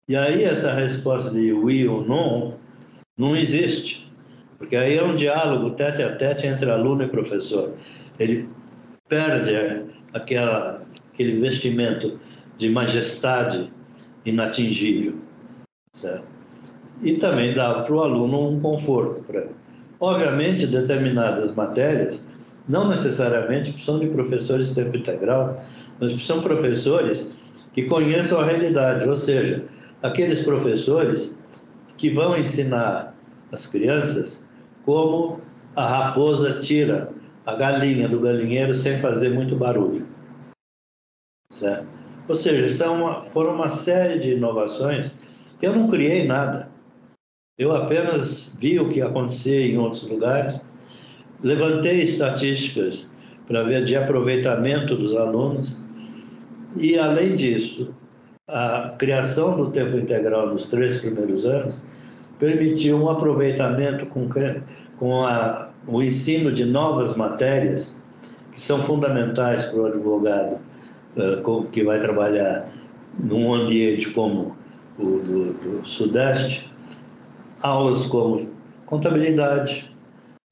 [0.10, 2.56] E aí essa resposta de oui ou não
[3.18, 4.12] não existe,
[4.58, 7.74] porque aí é um diálogo tete a tete entre aluno e professor.
[8.20, 8.50] Ele
[9.08, 10.85] perde aquela,
[11.16, 12.20] aquele vestimento
[12.58, 13.72] de majestade
[14.26, 15.16] inatingível,
[15.94, 16.36] certo?
[17.02, 19.50] e também dá para o aluno um conforto ele.
[20.00, 22.26] Obviamente, determinadas matérias
[22.68, 25.64] não necessariamente precisam de professores de tempo integral,
[26.00, 27.30] mas precisam professores
[27.74, 29.64] que conheçam a realidade, ou seja,
[30.02, 31.38] aqueles professores
[31.98, 33.16] que vão ensinar
[33.52, 34.44] as crianças
[34.84, 35.40] como
[35.76, 37.10] a raposa tira
[37.46, 40.05] a galinha do galinheiro sem fazer muito barulho.
[41.56, 41.88] Certo?
[42.28, 45.12] Ou seja, são uma, foram uma série de inovações
[45.58, 46.68] que eu não criei nada.
[47.58, 50.60] Eu apenas vi o que acontecia em outros lugares,
[51.42, 53.10] levantei estatísticas
[53.48, 55.78] para ver de aproveitamento dos alunos
[56.76, 57.96] E, além disso,
[58.50, 61.82] a criação do tempo integral nos três primeiros anos
[62.38, 64.28] permitiu um aproveitamento com,
[65.00, 67.96] com a, o ensino de novas matérias
[68.52, 70.60] que são fundamentais para o advogado
[71.72, 72.72] que vai trabalhar
[73.20, 74.56] num ambiente como
[74.98, 76.70] o do, do Sudeste,
[77.62, 78.50] aulas como
[78.86, 79.90] contabilidade,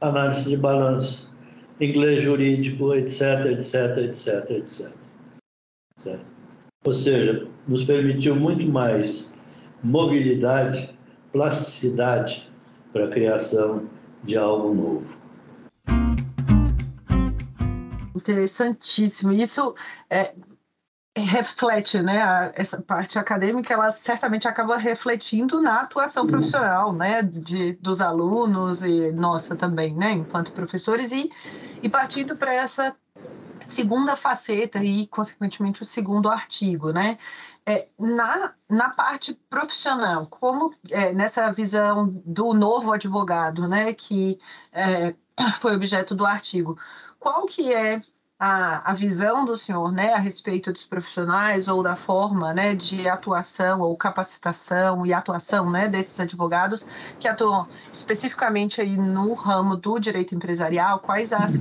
[0.01, 1.31] análise de balanço,
[1.79, 4.91] inglês jurídico, etc, etc, etc, etc.
[5.97, 6.25] Certo?
[6.85, 9.31] Ou seja, nos permitiu muito mais
[9.83, 10.89] mobilidade,
[11.31, 12.49] plasticidade
[12.91, 13.87] para a criação
[14.23, 15.23] de algo novo.
[18.15, 19.33] Interessantíssimo.
[19.33, 19.73] Isso
[20.09, 20.33] é,
[21.15, 28.01] reflete, né, essa parte acadêmica, ela certamente acaba refletindo na atuação profissional, né, de, dos
[28.01, 31.31] alunos e nossa também, né, enquanto professores e,
[31.83, 32.95] e partindo para essa
[33.67, 37.19] segunda faceta e, consequentemente, o segundo artigo, né,
[37.65, 44.39] é, na, na parte profissional, como é, nessa visão do novo advogado, né, que
[44.71, 45.13] é,
[45.61, 46.77] foi objeto do artigo,
[47.19, 48.01] qual que é
[48.43, 53.07] a, a visão do senhor né, a respeito dos profissionais ou da forma né, de
[53.07, 56.85] atuação ou capacitação e atuação né, desses advogados
[57.21, 61.57] que atuam especificamente aí no ramo do direito empresarial, quais as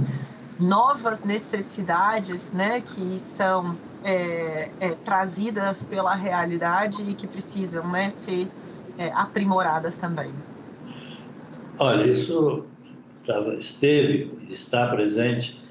[0.59, 8.49] novas necessidades né, que são é, é, trazidas pela realidade e que precisam né, ser
[8.99, 10.33] é, aprimoradas também.
[11.79, 12.65] Olha, isso
[13.61, 15.62] esteve, está presente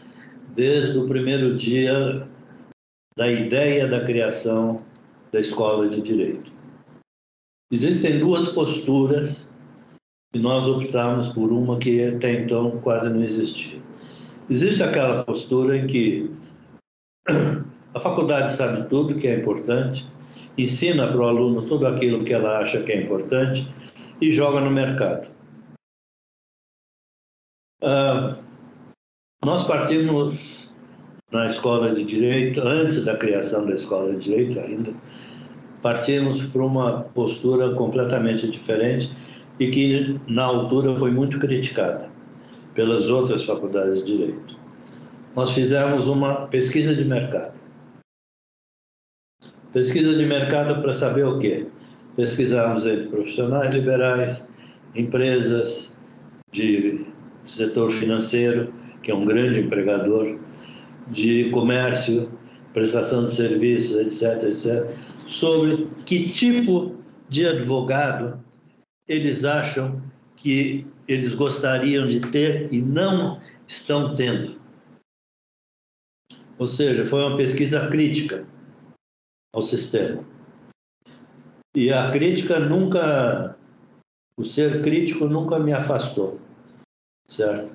[0.55, 2.27] desde o primeiro dia
[3.15, 4.81] da ideia da criação
[5.31, 6.51] da escola de direito.
[7.71, 9.49] Existem duas posturas
[10.33, 13.79] e nós optamos por uma que até então quase não existia.
[14.49, 16.29] Existe aquela postura em que
[17.93, 20.05] a faculdade sabe tudo que é importante,
[20.57, 23.67] ensina para o aluno tudo aquilo que ela acha que é importante
[24.19, 25.27] e joga no mercado.
[27.81, 28.50] Uh,
[29.43, 30.35] nós partimos
[31.31, 34.93] na escola de direito, antes da criação da escola de direito ainda,
[35.81, 39.11] partimos para uma postura completamente diferente
[39.59, 42.09] e que na altura foi muito criticada
[42.75, 44.59] pelas outras faculdades de direito.
[45.35, 47.59] Nós fizemos uma pesquisa de mercado.
[49.73, 51.65] Pesquisa de mercado para saber o quê?
[52.15, 54.51] Pesquisamos entre profissionais liberais,
[54.93, 55.97] empresas
[56.51, 57.07] de
[57.45, 60.39] setor financeiro, que é um grande empregador,
[61.07, 62.31] de comércio,
[62.73, 66.95] prestação de serviços, etc., etc., sobre que tipo
[67.29, 68.43] de advogado
[69.07, 70.01] eles acham
[70.37, 74.59] que eles gostariam de ter e não estão tendo.
[76.57, 78.45] Ou seja, foi uma pesquisa crítica
[79.53, 80.23] ao sistema.
[81.75, 83.57] E a crítica nunca,
[84.37, 86.39] o ser crítico nunca me afastou,
[87.27, 87.70] certo?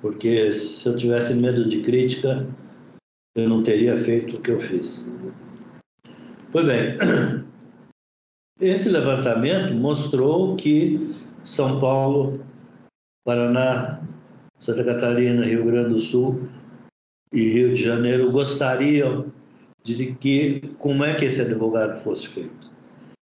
[0.00, 2.46] Porque se eu tivesse medo de crítica,
[3.36, 5.06] eu não teria feito o que eu fiz.
[6.52, 6.96] Pois bem,
[8.60, 12.44] esse levantamento mostrou que São Paulo,
[13.24, 14.00] Paraná,
[14.58, 16.48] Santa Catarina, Rio Grande do Sul
[17.32, 19.26] e Rio de Janeiro gostariam
[19.84, 22.68] de que como é que esse advogado fosse feito.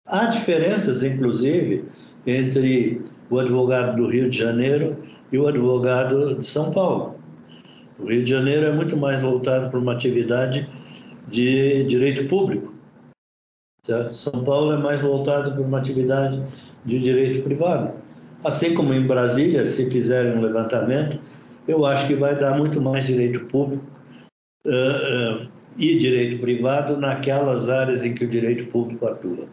[0.06, 1.84] Há diferenças, inclusive,
[2.26, 4.96] entre o advogado do Rio de Janeiro
[5.32, 7.16] e o advogado de São Paulo.
[7.98, 10.68] O Rio de Janeiro é muito mais voltado para uma atividade
[11.28, 12.72] de direito público.
[13.84, 14.10] Certo?
[14.10, 16.40] São Paulo é mais voltado para uma atividade
[16.84, 17.94] de direito privado.
[18.44, 21.18] Assim como em Brasília, se fizerem um levantamento,
[21.66, 23.84] eu acho que vai dar muito mais direito público
[24.66, 29.46] uh, uh, e direito privado naquelas áreas em que o direito público atua.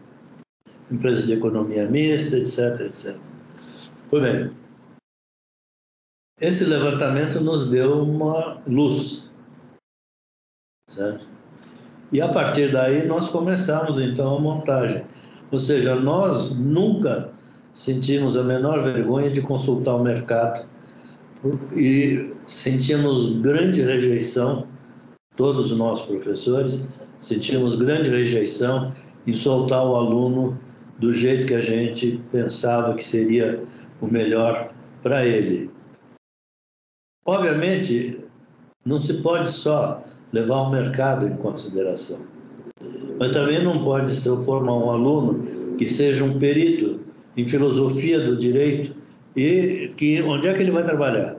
[0.90, 3.16] Empresas de economia mista, etc, etc.
[4.10, 4.50] Bem,
[6.40, 9.28] esse levantamento nos deu uma luz,
[10.88, 11.26] certo?
[12.12, 15.04] E a partir daí nós começamos então a montagem.
[15.52, 17.30] Ou seja, nós nunca
[17.74, 20.64] sentimos a menor vergonha de consultar o mercado
[21.74, 24.66] e sentimos grande rejeição,
[25.36, 26.84] todos os nossos professores
[27.20, 28.92] sentimos grande rejeição
[29.26, 30.58] em soltar o aluno
[30.98, 33.62] do jeito que a gente pensava que seria
[34.00, 34.72] o melhor
[35.02, 35.69] para ele.
[37.30, 38.18] Obviamente,
[38.84, 40.02] não se pode só
[40.32, 42.26] levar o mercado em consideração,
[43.20, 46.98] mas também não pode se eu formar um aluno que seja um perito
[47.36, 48.96] em filosofia do direito
[49.36, 51.36] e que onde é que ele vai trabalhar?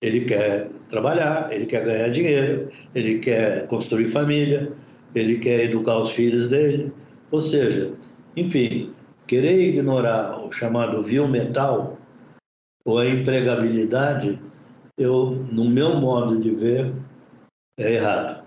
[0.00, 4.70] Ele quer trabalhar, ele quer ganhar dinheiro, ele quer construir família,
[5.16, 6.92] ele quer educar os filhos dele.
[7.32, 7.90] Ou seja,
[8.36, 8.92] enfim,
[9.26, 11.98] querer ignorar o chamado vil metal
[12.84, 14.38] ou a empregabilidade,
[14.96, 16.94] eu, no meu modo de ver,
[17.78, 18.42] é errado.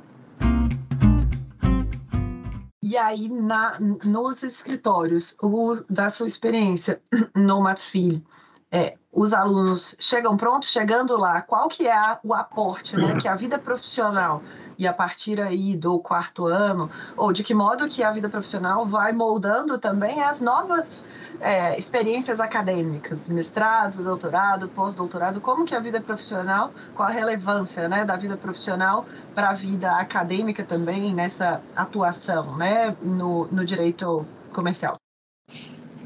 [2.82, 7.02] E aí, na, nos escritórios, o, da sua experiência
[7.36, 8.24] no Matfilho,
[8.72, 13.28] é, os alunos chegam prontos, chegando lá, qual que é a, o aporte né, que
[13.28, 14.44] a vida profissional
[14.78, 18.86] e a partir aí do quarto ano, ou de que modo que a vida profissional
[18.86, 21.04] vai moldando também as novas
[21.40, 28.06] é, experiências acadêmicas, mestrado, doutorado, pós-doutorado, como que a vida profissional, qual a relevância né,
[28.06, 34.96] da vida profissional para a vida acadêmica também nessa atuação né, no, no direito comercial?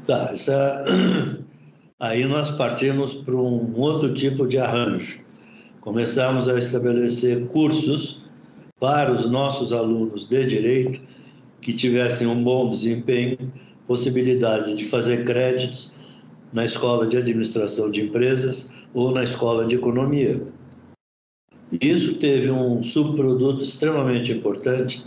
[0.06, 0.84] Tá, essa...
[1.98, 5.20] aí nós partimos para um outro tipo de arranjo.
[5.80, 8.19] Começamos a estabelecer cursos
[8.80, 11.00] para os nossos alunos de direito
[11.60, 13.38] que tivessem um bom desempenho
[13.90, 15.92] possibilidade de fazer créditos
[16.52, 20.40] na escola de administração de empresas ou na escola de economia.
[21.80, 25.04] Isso teve um subproduto extremamente importante,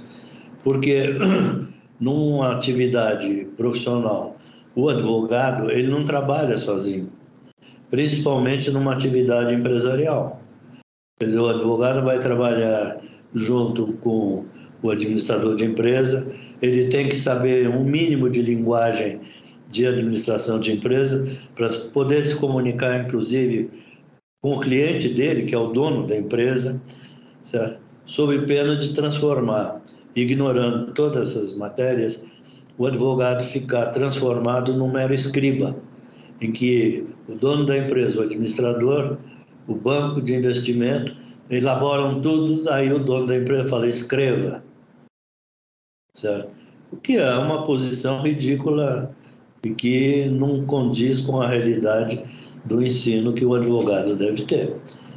[0.65, 1.15] porque
[1.97, 4.35] numa atividade profissional,
[4.75, 7.09] o advogado ele não trabalha sozinho,
[7.89, 10.41] principalmente numa atividade empresarial.
[11.17, 13.01] Quer dizer, o advogado vai trabalhar
[13.33, 14.45] junto com
[14.81, 16.27] o administrador de empresa,
[16.61, 19.19] ele tem que saber um mínimo de linguagem
[19.69, 23.69] de administração de empresa para poder se comunicar, inclusive,
[24.41, 26.81] com o cliente dele, que é o dono da empresa,
[27.43, 27.81] certo?
[28.05, 29.81] sob pena de transformar,
[30.15, 32.23] ignorando todas essas matérias,
[32.77, 35.75] o advogado ficar transformado num mero escriba,
[36.41, 39.17] em que o dono da empresa, o administrador,
[39.67, 41.15] o banco de investimento,
[41.49, 44.63] elaboram tudo, aí o dono da empresa fala, escreva
[46.15, 46.51] certo?
[46.91, 49.13] O que é uma posição ridícula
[49.63, 52.23] e que não condiz com a realidade
[52.65, 54.75] do ensino que o advogado deve ter,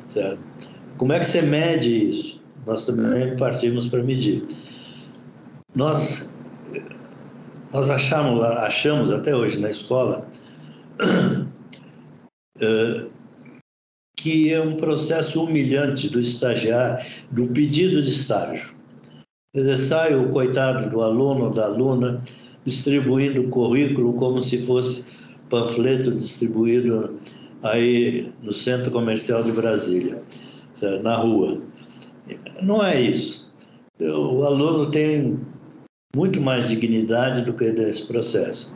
[0.09, 0.41] certo?
[0.97, 2.41] Como é que você mede isso?
[2.66, 4.47] Nós também partimos para medir.
[5.74, 6.31] Nós
[7.72, 10.27] nós achamos, achamos até hoje na escola
[12.59, 13.07] eh,
[14.27, 18.70] que é um processo humilhante do estagiário, do pedido de estágio.
[19.77, 22.20] Sai o coitado do aluno, da aluna,
[22.64, 25.05] distribuindo currículo como se fosse
[25.49, 27.20] panfleto distribuído
[27.62, 30.20] aí no Centro Comercial de Brasília,
[31.05, 31.62] na rua.
[32.61, 33.49] Não é isso.
[34.01, 35.39] O aluno tem
[36.16, 38.74] muito mais dignidade do que desse processo.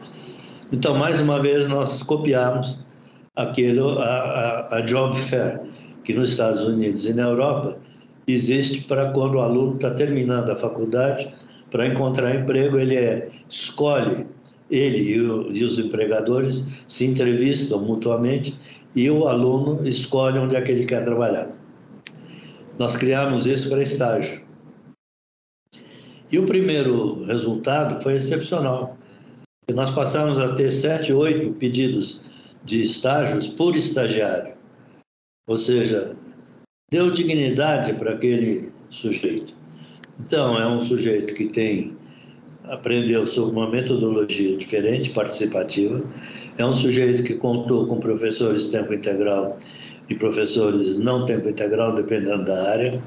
[0.70, 2.78] Então, mais uma vez, nós copiamos
[3.43, 5.61] aquilo, a, a, a Job Fair,
[6.05, 7.78] que nos Estados Unidos e na Europa
[8.26, 11.32] existe para quando o aluno está terminando a faculdade,
[11.70, 14.26] para encontrar emprego, ele é, escolhe,
[14.70, 18.59] ele e, o, e os empregadores se entrevistam mutuamente
[18.95, 21.49] e o aluno escolhe onde é que ele quer trabalhar.
[22.78, 24.41] Nós criamos isso para estágio.
[26.32, 28.97] E o primeiro resultado foi excepcional.
[29.72, 32.20] Nós passamos a ter sete, oito pedidos
[32.64, 34.54] de estágios por estagiário.
[35.46, 36.16] Ou seja,
[36.90, 39.54] deu dignidade para aquele sujeito.
[40.18, 41.96] Então, é um sujeito que tem
[42.64, 46.02] aprendeu sobre uma metodologia diferente, participativa.
[46.56, 49.58] É um sujeito que contou com professores tempo integral
[50.08, 53.02] e professores não tempo integral, dependendo da área.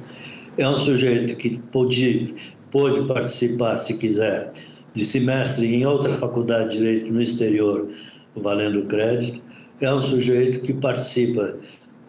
[0.57, 2.33] É um sujeito que pôde,
[2.71, 4.51] pôde participar, se quiser,
[4.93, 7.89] de semestre em outra faculdade de direito no exterior,
[8.35, 9.41] valendo crédito.
[9.81, 11.55] É um sujeito que participa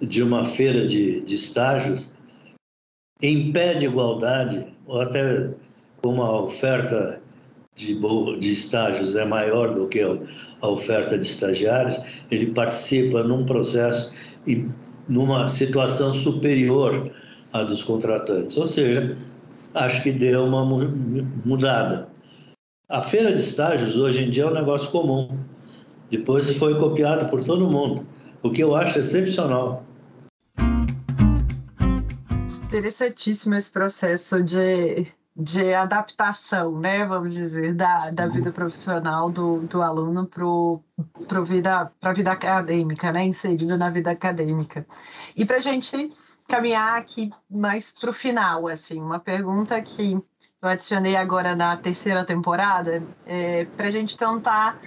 [0.01, 2.13] de uma feira de, de estágios
[3.23, 5.51] em pé de igualdade, ou até
[6.03, 7.21] como a oferta
[7.75, 7.99] de,
[8.39, 11.99] de estágios é maior do que a oferta de estagiários,
[12.31, 14.13] ele participa num processo
[14.47, 14.69] e
[15.09, 17.11] numa situação superior
[17.53, 18.57] à dos contratantes.
[18.57, 19.17] Ou seja,
[19.75, 20.65] acho que deu uma
[21.45, 22.09] mudada.
[22.89, 25.29] A feira de estágios hoje em dia é um negócio comum.
[26.17, 28.07] Depois foi copiado por todo mundo,
[28.41, 29.85] o que eu acho excepcional
[32.75, 35.07] interessantíssimo esse processo de,
[35.37, 42.13] de adaptação, né, vamos dizer, da, da vida profissional do, do aluno para vida, a
[42.13, 44.85] vida acadêmica, né, inserido na vida acadêmica.
[45.37, 46.13] E para a gente
[46.49, 50.21] caminhar aqui mais para o final, assim, uma pergunta que
[50.61, 54.81] eu adicionei agora na terceira temporada, é, para a gente tentar,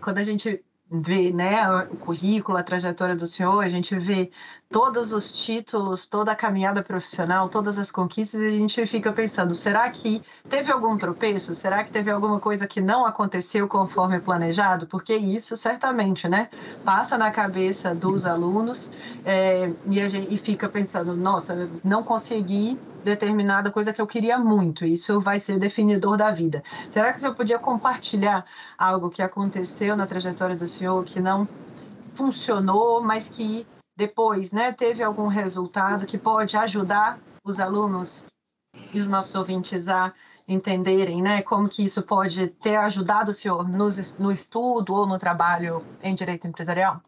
[0.00, 4.30] quando a gente vê né, o currículo, a trajetória do senhor, a gente vê
[4.72, 9.88] todos os títulos, toda a caminhada profissional, todas as conquistas, a gente fica pensando: será
[9.90, 11.54] que teve algum tropeço?
[11.54, 14.86] Será que teve alguma coisa que não aconteceu conforme planejado?
[14.86, 16.48] Porque isso certamente, né,
[16.84, 18.90] passa na cabeça dos alunos
[19.24, 24.38] é, e, a gente, e fica pensando: nossa, não consegui determinada coisa que eu queria
[24.38, 26.62] muito, isso vai ser definidor da vida.
[26.92, 28.44] Será que você podia compartilhar
[28.78, 31.46] algo que aconteceu na trajetória do senhor que não
[32.14, 33.66] funcionou, mas que
[34.02, 38.24] depois, né, teve algum resultado que pode ajudar os alunos
[38.92, 40.12] e os nossos ouvintes a
[40.48, 43.88] entenderem, né, como que isso pode ter ajudado o senhor no,
[44.18, 47.00] no estudo ou no trabalho em direito empresarial?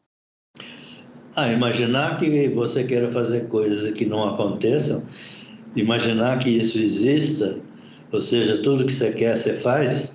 [1.35, 5.05] Ah, imaginar que você queira fazer coisas que não aconteçam,
[5.75, 7.59] imaginar que isso exista,
[8.13, 10.13] ou seja, tudo que você quer você faz,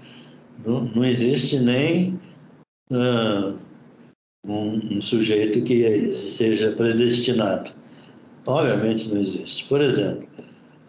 [0.66, 2.18] não, não existe nem
[2.90, 3.60] uh,
[4.46, 7.72] um, um sujeito que seja predestinado.
[8.46, 9.66] Obviamente não existe.
[9.66, 10.28] Por exemplo,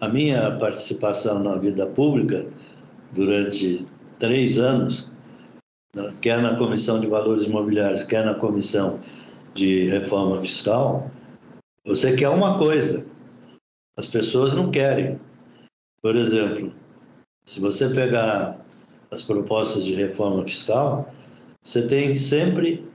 [0.01, 2.47] a minha participação na vida pública
[3.13, 3.87] durante
[4.19, 5.09] três anos,
[6.21, 9.01] quer na Comissão de Valores Imobiliários, quer na Comissão
[9.55, 11.11] de Reforma Fiscal,
[11.85, 13.05] você quer uma coisa,
[13.97, 15.19] as pessoas não querem.
[16.01, 16.73] Por exemplo,
[17.45, 18.65] se você pegar
[19.11, 21.13] as propostas de reforma fiscal,
[21.63, 22.89] você tem sempre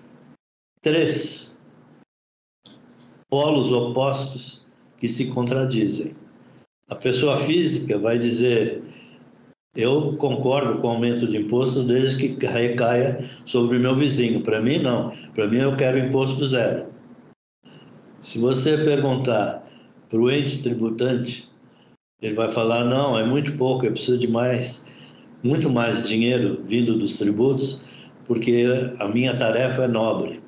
[0.85, 1.51] três
[3.27, 4.63] polos opostos
[4.99, 6.15] que se contradizem.
[6.87, 8.83] A pessoa física vai dizer:
[9.75, 14.41] eu concordo com o aumento de imposto desde que recaia sobre o meu vizinho.
[14.41, 15.09] Para mim, não.
[15.33, 16.85] Para mim, eu quero imposto zero.
[18.19, 19.67] Se você perguntar
[20.07, 21.49] para o ente tributante,
[22.21, 24.85] ele vai falar: não, é muito pouco, eu preciso de mais,
[25.41, 27.81] muito mais dinheiro vindo dos tributos,
[28.27, 28.67] porque
[28.99, 30.44] a minha tarefa é nobre.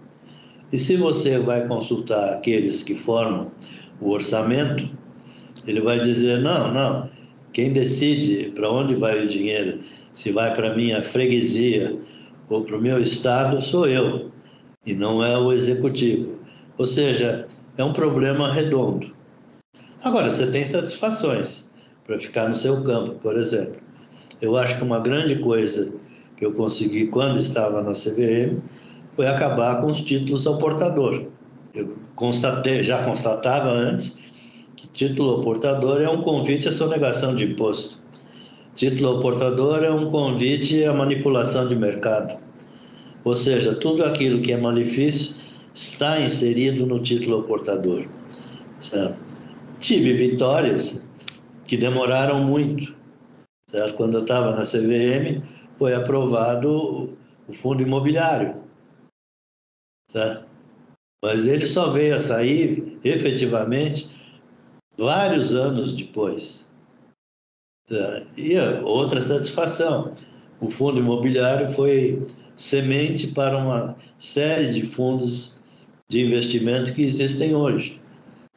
[0.71, 3.51] E se você vai consultar aqueles que formam
[4.01, 4.89] o orçamento,
[5.65, 7.09] ele vai dizer: não, não,
[7.53, 9.79] quem decide para onde vai o dinheiro,
[10.13, 11.97] se vai para minha freguesia
[12.49, 14.31] ou para o meu estado, sou eu,
[14.85, 16.37] e não é o executivo.
[16.77, 17.47] Ou seja,
[17.77, 19.15] é um problema redondo.
[20.03, 21.69] Agora, você tem satisfações
[22.05, 23.77] para ficar no seu campo, por exemplo.
[24.41, 25.93] Eu acho que uma grande coisa
[26.35, 28.61] que eu consegui quando estava na CVM
[29.17, 31.25] foi acabar com os títulos ao portador.
[31.73, 34.15] Eu constatei, já constatava antes
[34.75, 37.97] que título ao portador é um convite à sonegação de imposto.
[38.75, 42.37] Título ao portador é um convite à manipulação de mercado.
[43.23, 45.35] Ou seja, tudo aquilo que é malefício
[45.73, 48.05] está inserido no título ao portador.
[48.79, 49.17] Certo?
[49.79, 51.03] Tive vitórias
[51.65, 52.95] que demoraram muito.
[53.71, 53.95] Certo?
[53.95, 55.41] Quando eu estava na CVM,
[55.79, 58.66] foi aprovado o fundo imobiliário
[60.11, 60.43] Tá?
[61.23, 64.09] Mas ele só veio a sair efetivamente
[64.97, 66.65] vários anos depois.
[67.87, 68.23] Tá?
[68.37, 70.13] E outra satisfação:
[70.59, 75.55] o fundo imobiliário foi semente para uma série de fundos
[76.09, 78.01] de investimento que existem hoje.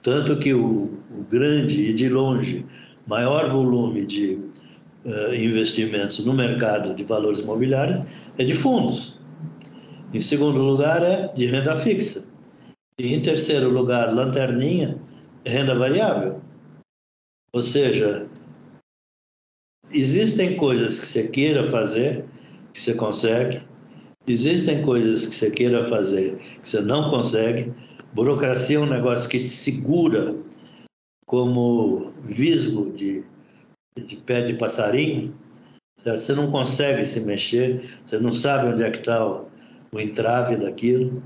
[0.03, 2.65] Tanto que o, o grande e de longe
[3.07, 4.41] maior volume de
[5.05, 8.01] uh, investimentos no mercado de valores imobiliários
[8.39, 9.20] é de fundos.
[10.13, 12.25] Em segundo lugar é de renda fixa.
[12.99, 14.99] E em terceiro lugar, lanterninha,
[15.47, 16.41] renda variável.
[17.53, 18.29] Ou seja,
[19.93, 22.25] existem coisas que você queira fazer,
[22.73, 23.63] que você consegue,
[24.27, 27.73] existem coisas que você queira fazer, que você não consegue.
[28.13, 30.37] Burocracia é um negócio que te segura
[31.27, 33.25] como visgo de,
[33.97, 35.35] de pé de passarinho.
[36.03, 36.21] Certo?
[36.21, 39.50] Você não consegue se mexer, você não sabe onde é que está o,
[39.93, 41.23] o entrave daquilo.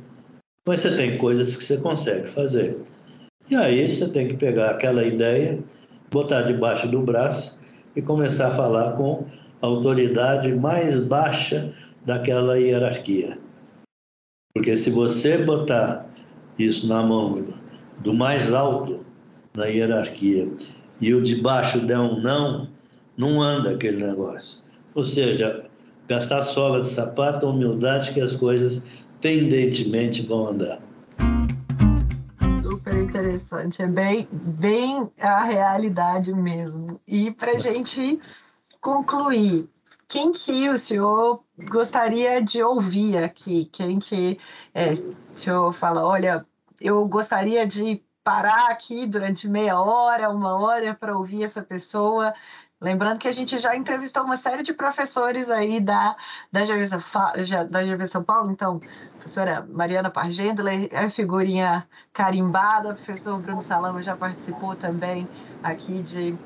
[0.67, 2.79] Mas você tem coisas que você consegue fazer.
[3.51, 5.59] E aí você tem que pegar aquela ideia,
[6.11, 7.61] botar debaixo do braço
[7.95, 9.27] e começar a falar com
[9.61, 11.73] a autoridade mais baixa
[12.05, 13.39] daquela hierarquia.
[14.55, 16.07] Porque se você botar
[16.59, 17.35] isso na mão
[17.99, 19.05] do mais alto
[19.55, 20.51] na hierarquia
[21.01, 22.69] e o de baixo der um não,
[23.17, 24.61] não anda aquele negócio.
[24.95, 25.64] Ou seja,
[26.09, 28.83] gastar sola de sapato, humildade que as coisas
[29.21, 30.81] tendentemente vão andar.
[32.63, 37.01] Super interessante, é bem, bem a realidade mesmo.
[37.07, 38.21] E para a gente
[38.81, 39.69] concluir,
[40.09, 43.65] quem que o senhor gostaria de ouvir aqui?
[43.73, 44.39] Quem que
[44.75, 46.45] é, o senhor fala, olha,
[46.81, 52.33] eu gostaria de parar aqui durante meia hora, uma hora para ouvir essa pessoa
[52.81, 56.17] Lembrando que a gente já entrevistou uma série de professores aí da,
[56.53, 56.87] da, GV,
[57.71, 58.81] da GV São Paulo, então,
[59.17, 65.29] professora Mariana Pargêndola é figurinha carimbada, professor Bruno Salama já participou também
[65.63, 66.37] aqui de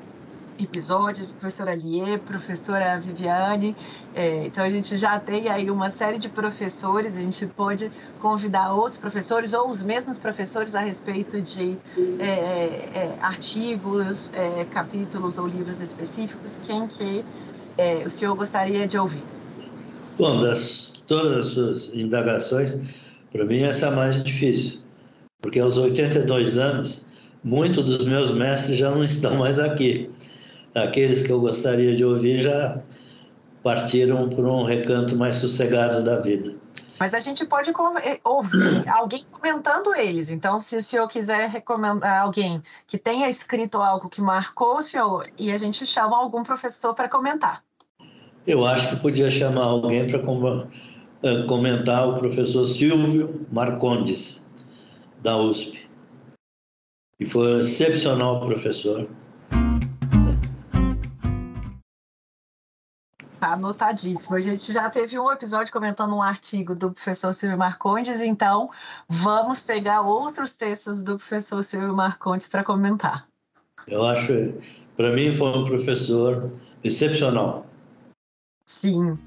[0.63, 3.75] episódios, professora Lier, professora Viviane.
[4.13, 8.73] É, então, a gente já tem aí uma série de professores, a gente pode convidar
[8.73, 11.77] outros professores ou os mesmos professores a respeito de
[12.19, 17.23] é, é, é artigos, é, capítulos ou livros específicos, quem que
[18.05, 19.23] o senhor gostaria de ouvir?
[20.17, 22.79] Bom, das todas as suas indagações,
[23.31, 24.79] para mim essa é a mais difícil,
[25.41, 27.05] porque aos 82 anos,
[27.43, 30.09] muitos dos meus mestres já não estão mais aqui
[30.75, 32.81] aqueles que eu gostaria de ouvir já
[33.63, 36.55] partiram por um recanto mais sossegado da vida.
[36.99, 37.71] Mas a gente pode
[38.03, 40.29] eh, ouvir alguém comentando eles.
[40.29, 45.29] Então, se o senhor quiser recomendar alguém que tenha escrito algo que marcou o senhor,
[45.37, 47.63] e a gente chama algum professor para comentar.
[48.45, 50.19] Eu acho que podia chamar alguém para
[51.23, 54.43] eh, comentar o professor Silvio Marcondes,
[55.21, 55.87] da USP.
[57.19, 59.07] E foi um excepcional professor.
[63.39, 64.35] Tá anotadíssimo.
[64.35, 68.69] A gente já teve um episódio comentando um artigo do professor Silvio Marcondes, então
[69.07, 73.25] vamos pegar outros textos do professor Silvio Marcondes para comentar.
[73.87, 74.33] Eu acho,
[74.97, 76.51] para mim, foi um professor
[76.83, 77.65] excepcional.
[78.65, 79.17] Sim.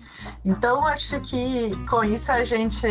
[0.45, 2.87] Então, acho que com isso a gente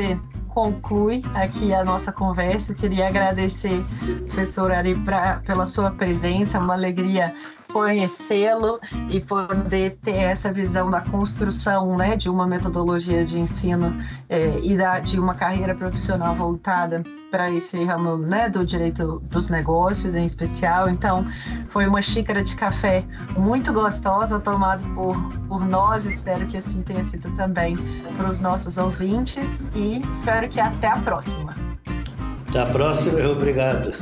[0.50, 2.72] conclui aqui a nossa conversa.
[2.72, 3.82] Eu queria agradecer,
[4.28, 7.34] professor Ari, pra, pela sua presença, uma alegria
[7.72, 13.94] conhecê-lo e poder ter essa visão da construção né, de uma metodologia de ensino
[14.30, 19.50] é, e da, de uma carreira profissional voltada para esse ramo né, do direito dos
[19.50, 20.90] negócios em especial.
[20.90, 21.26] Então,
[21.70, 23.06] foi uma xícara de café
[23.38, 25.18] muito gostosa, tomada por,
[25.48, 26.06] por nós.
[26.06, 27.78] Espero que assim tenha sido também
[28.18, 31.56] para os nossos ouvintes e espero que até a próxima.
[32.50, 33.94] Até a próxima e obrigado.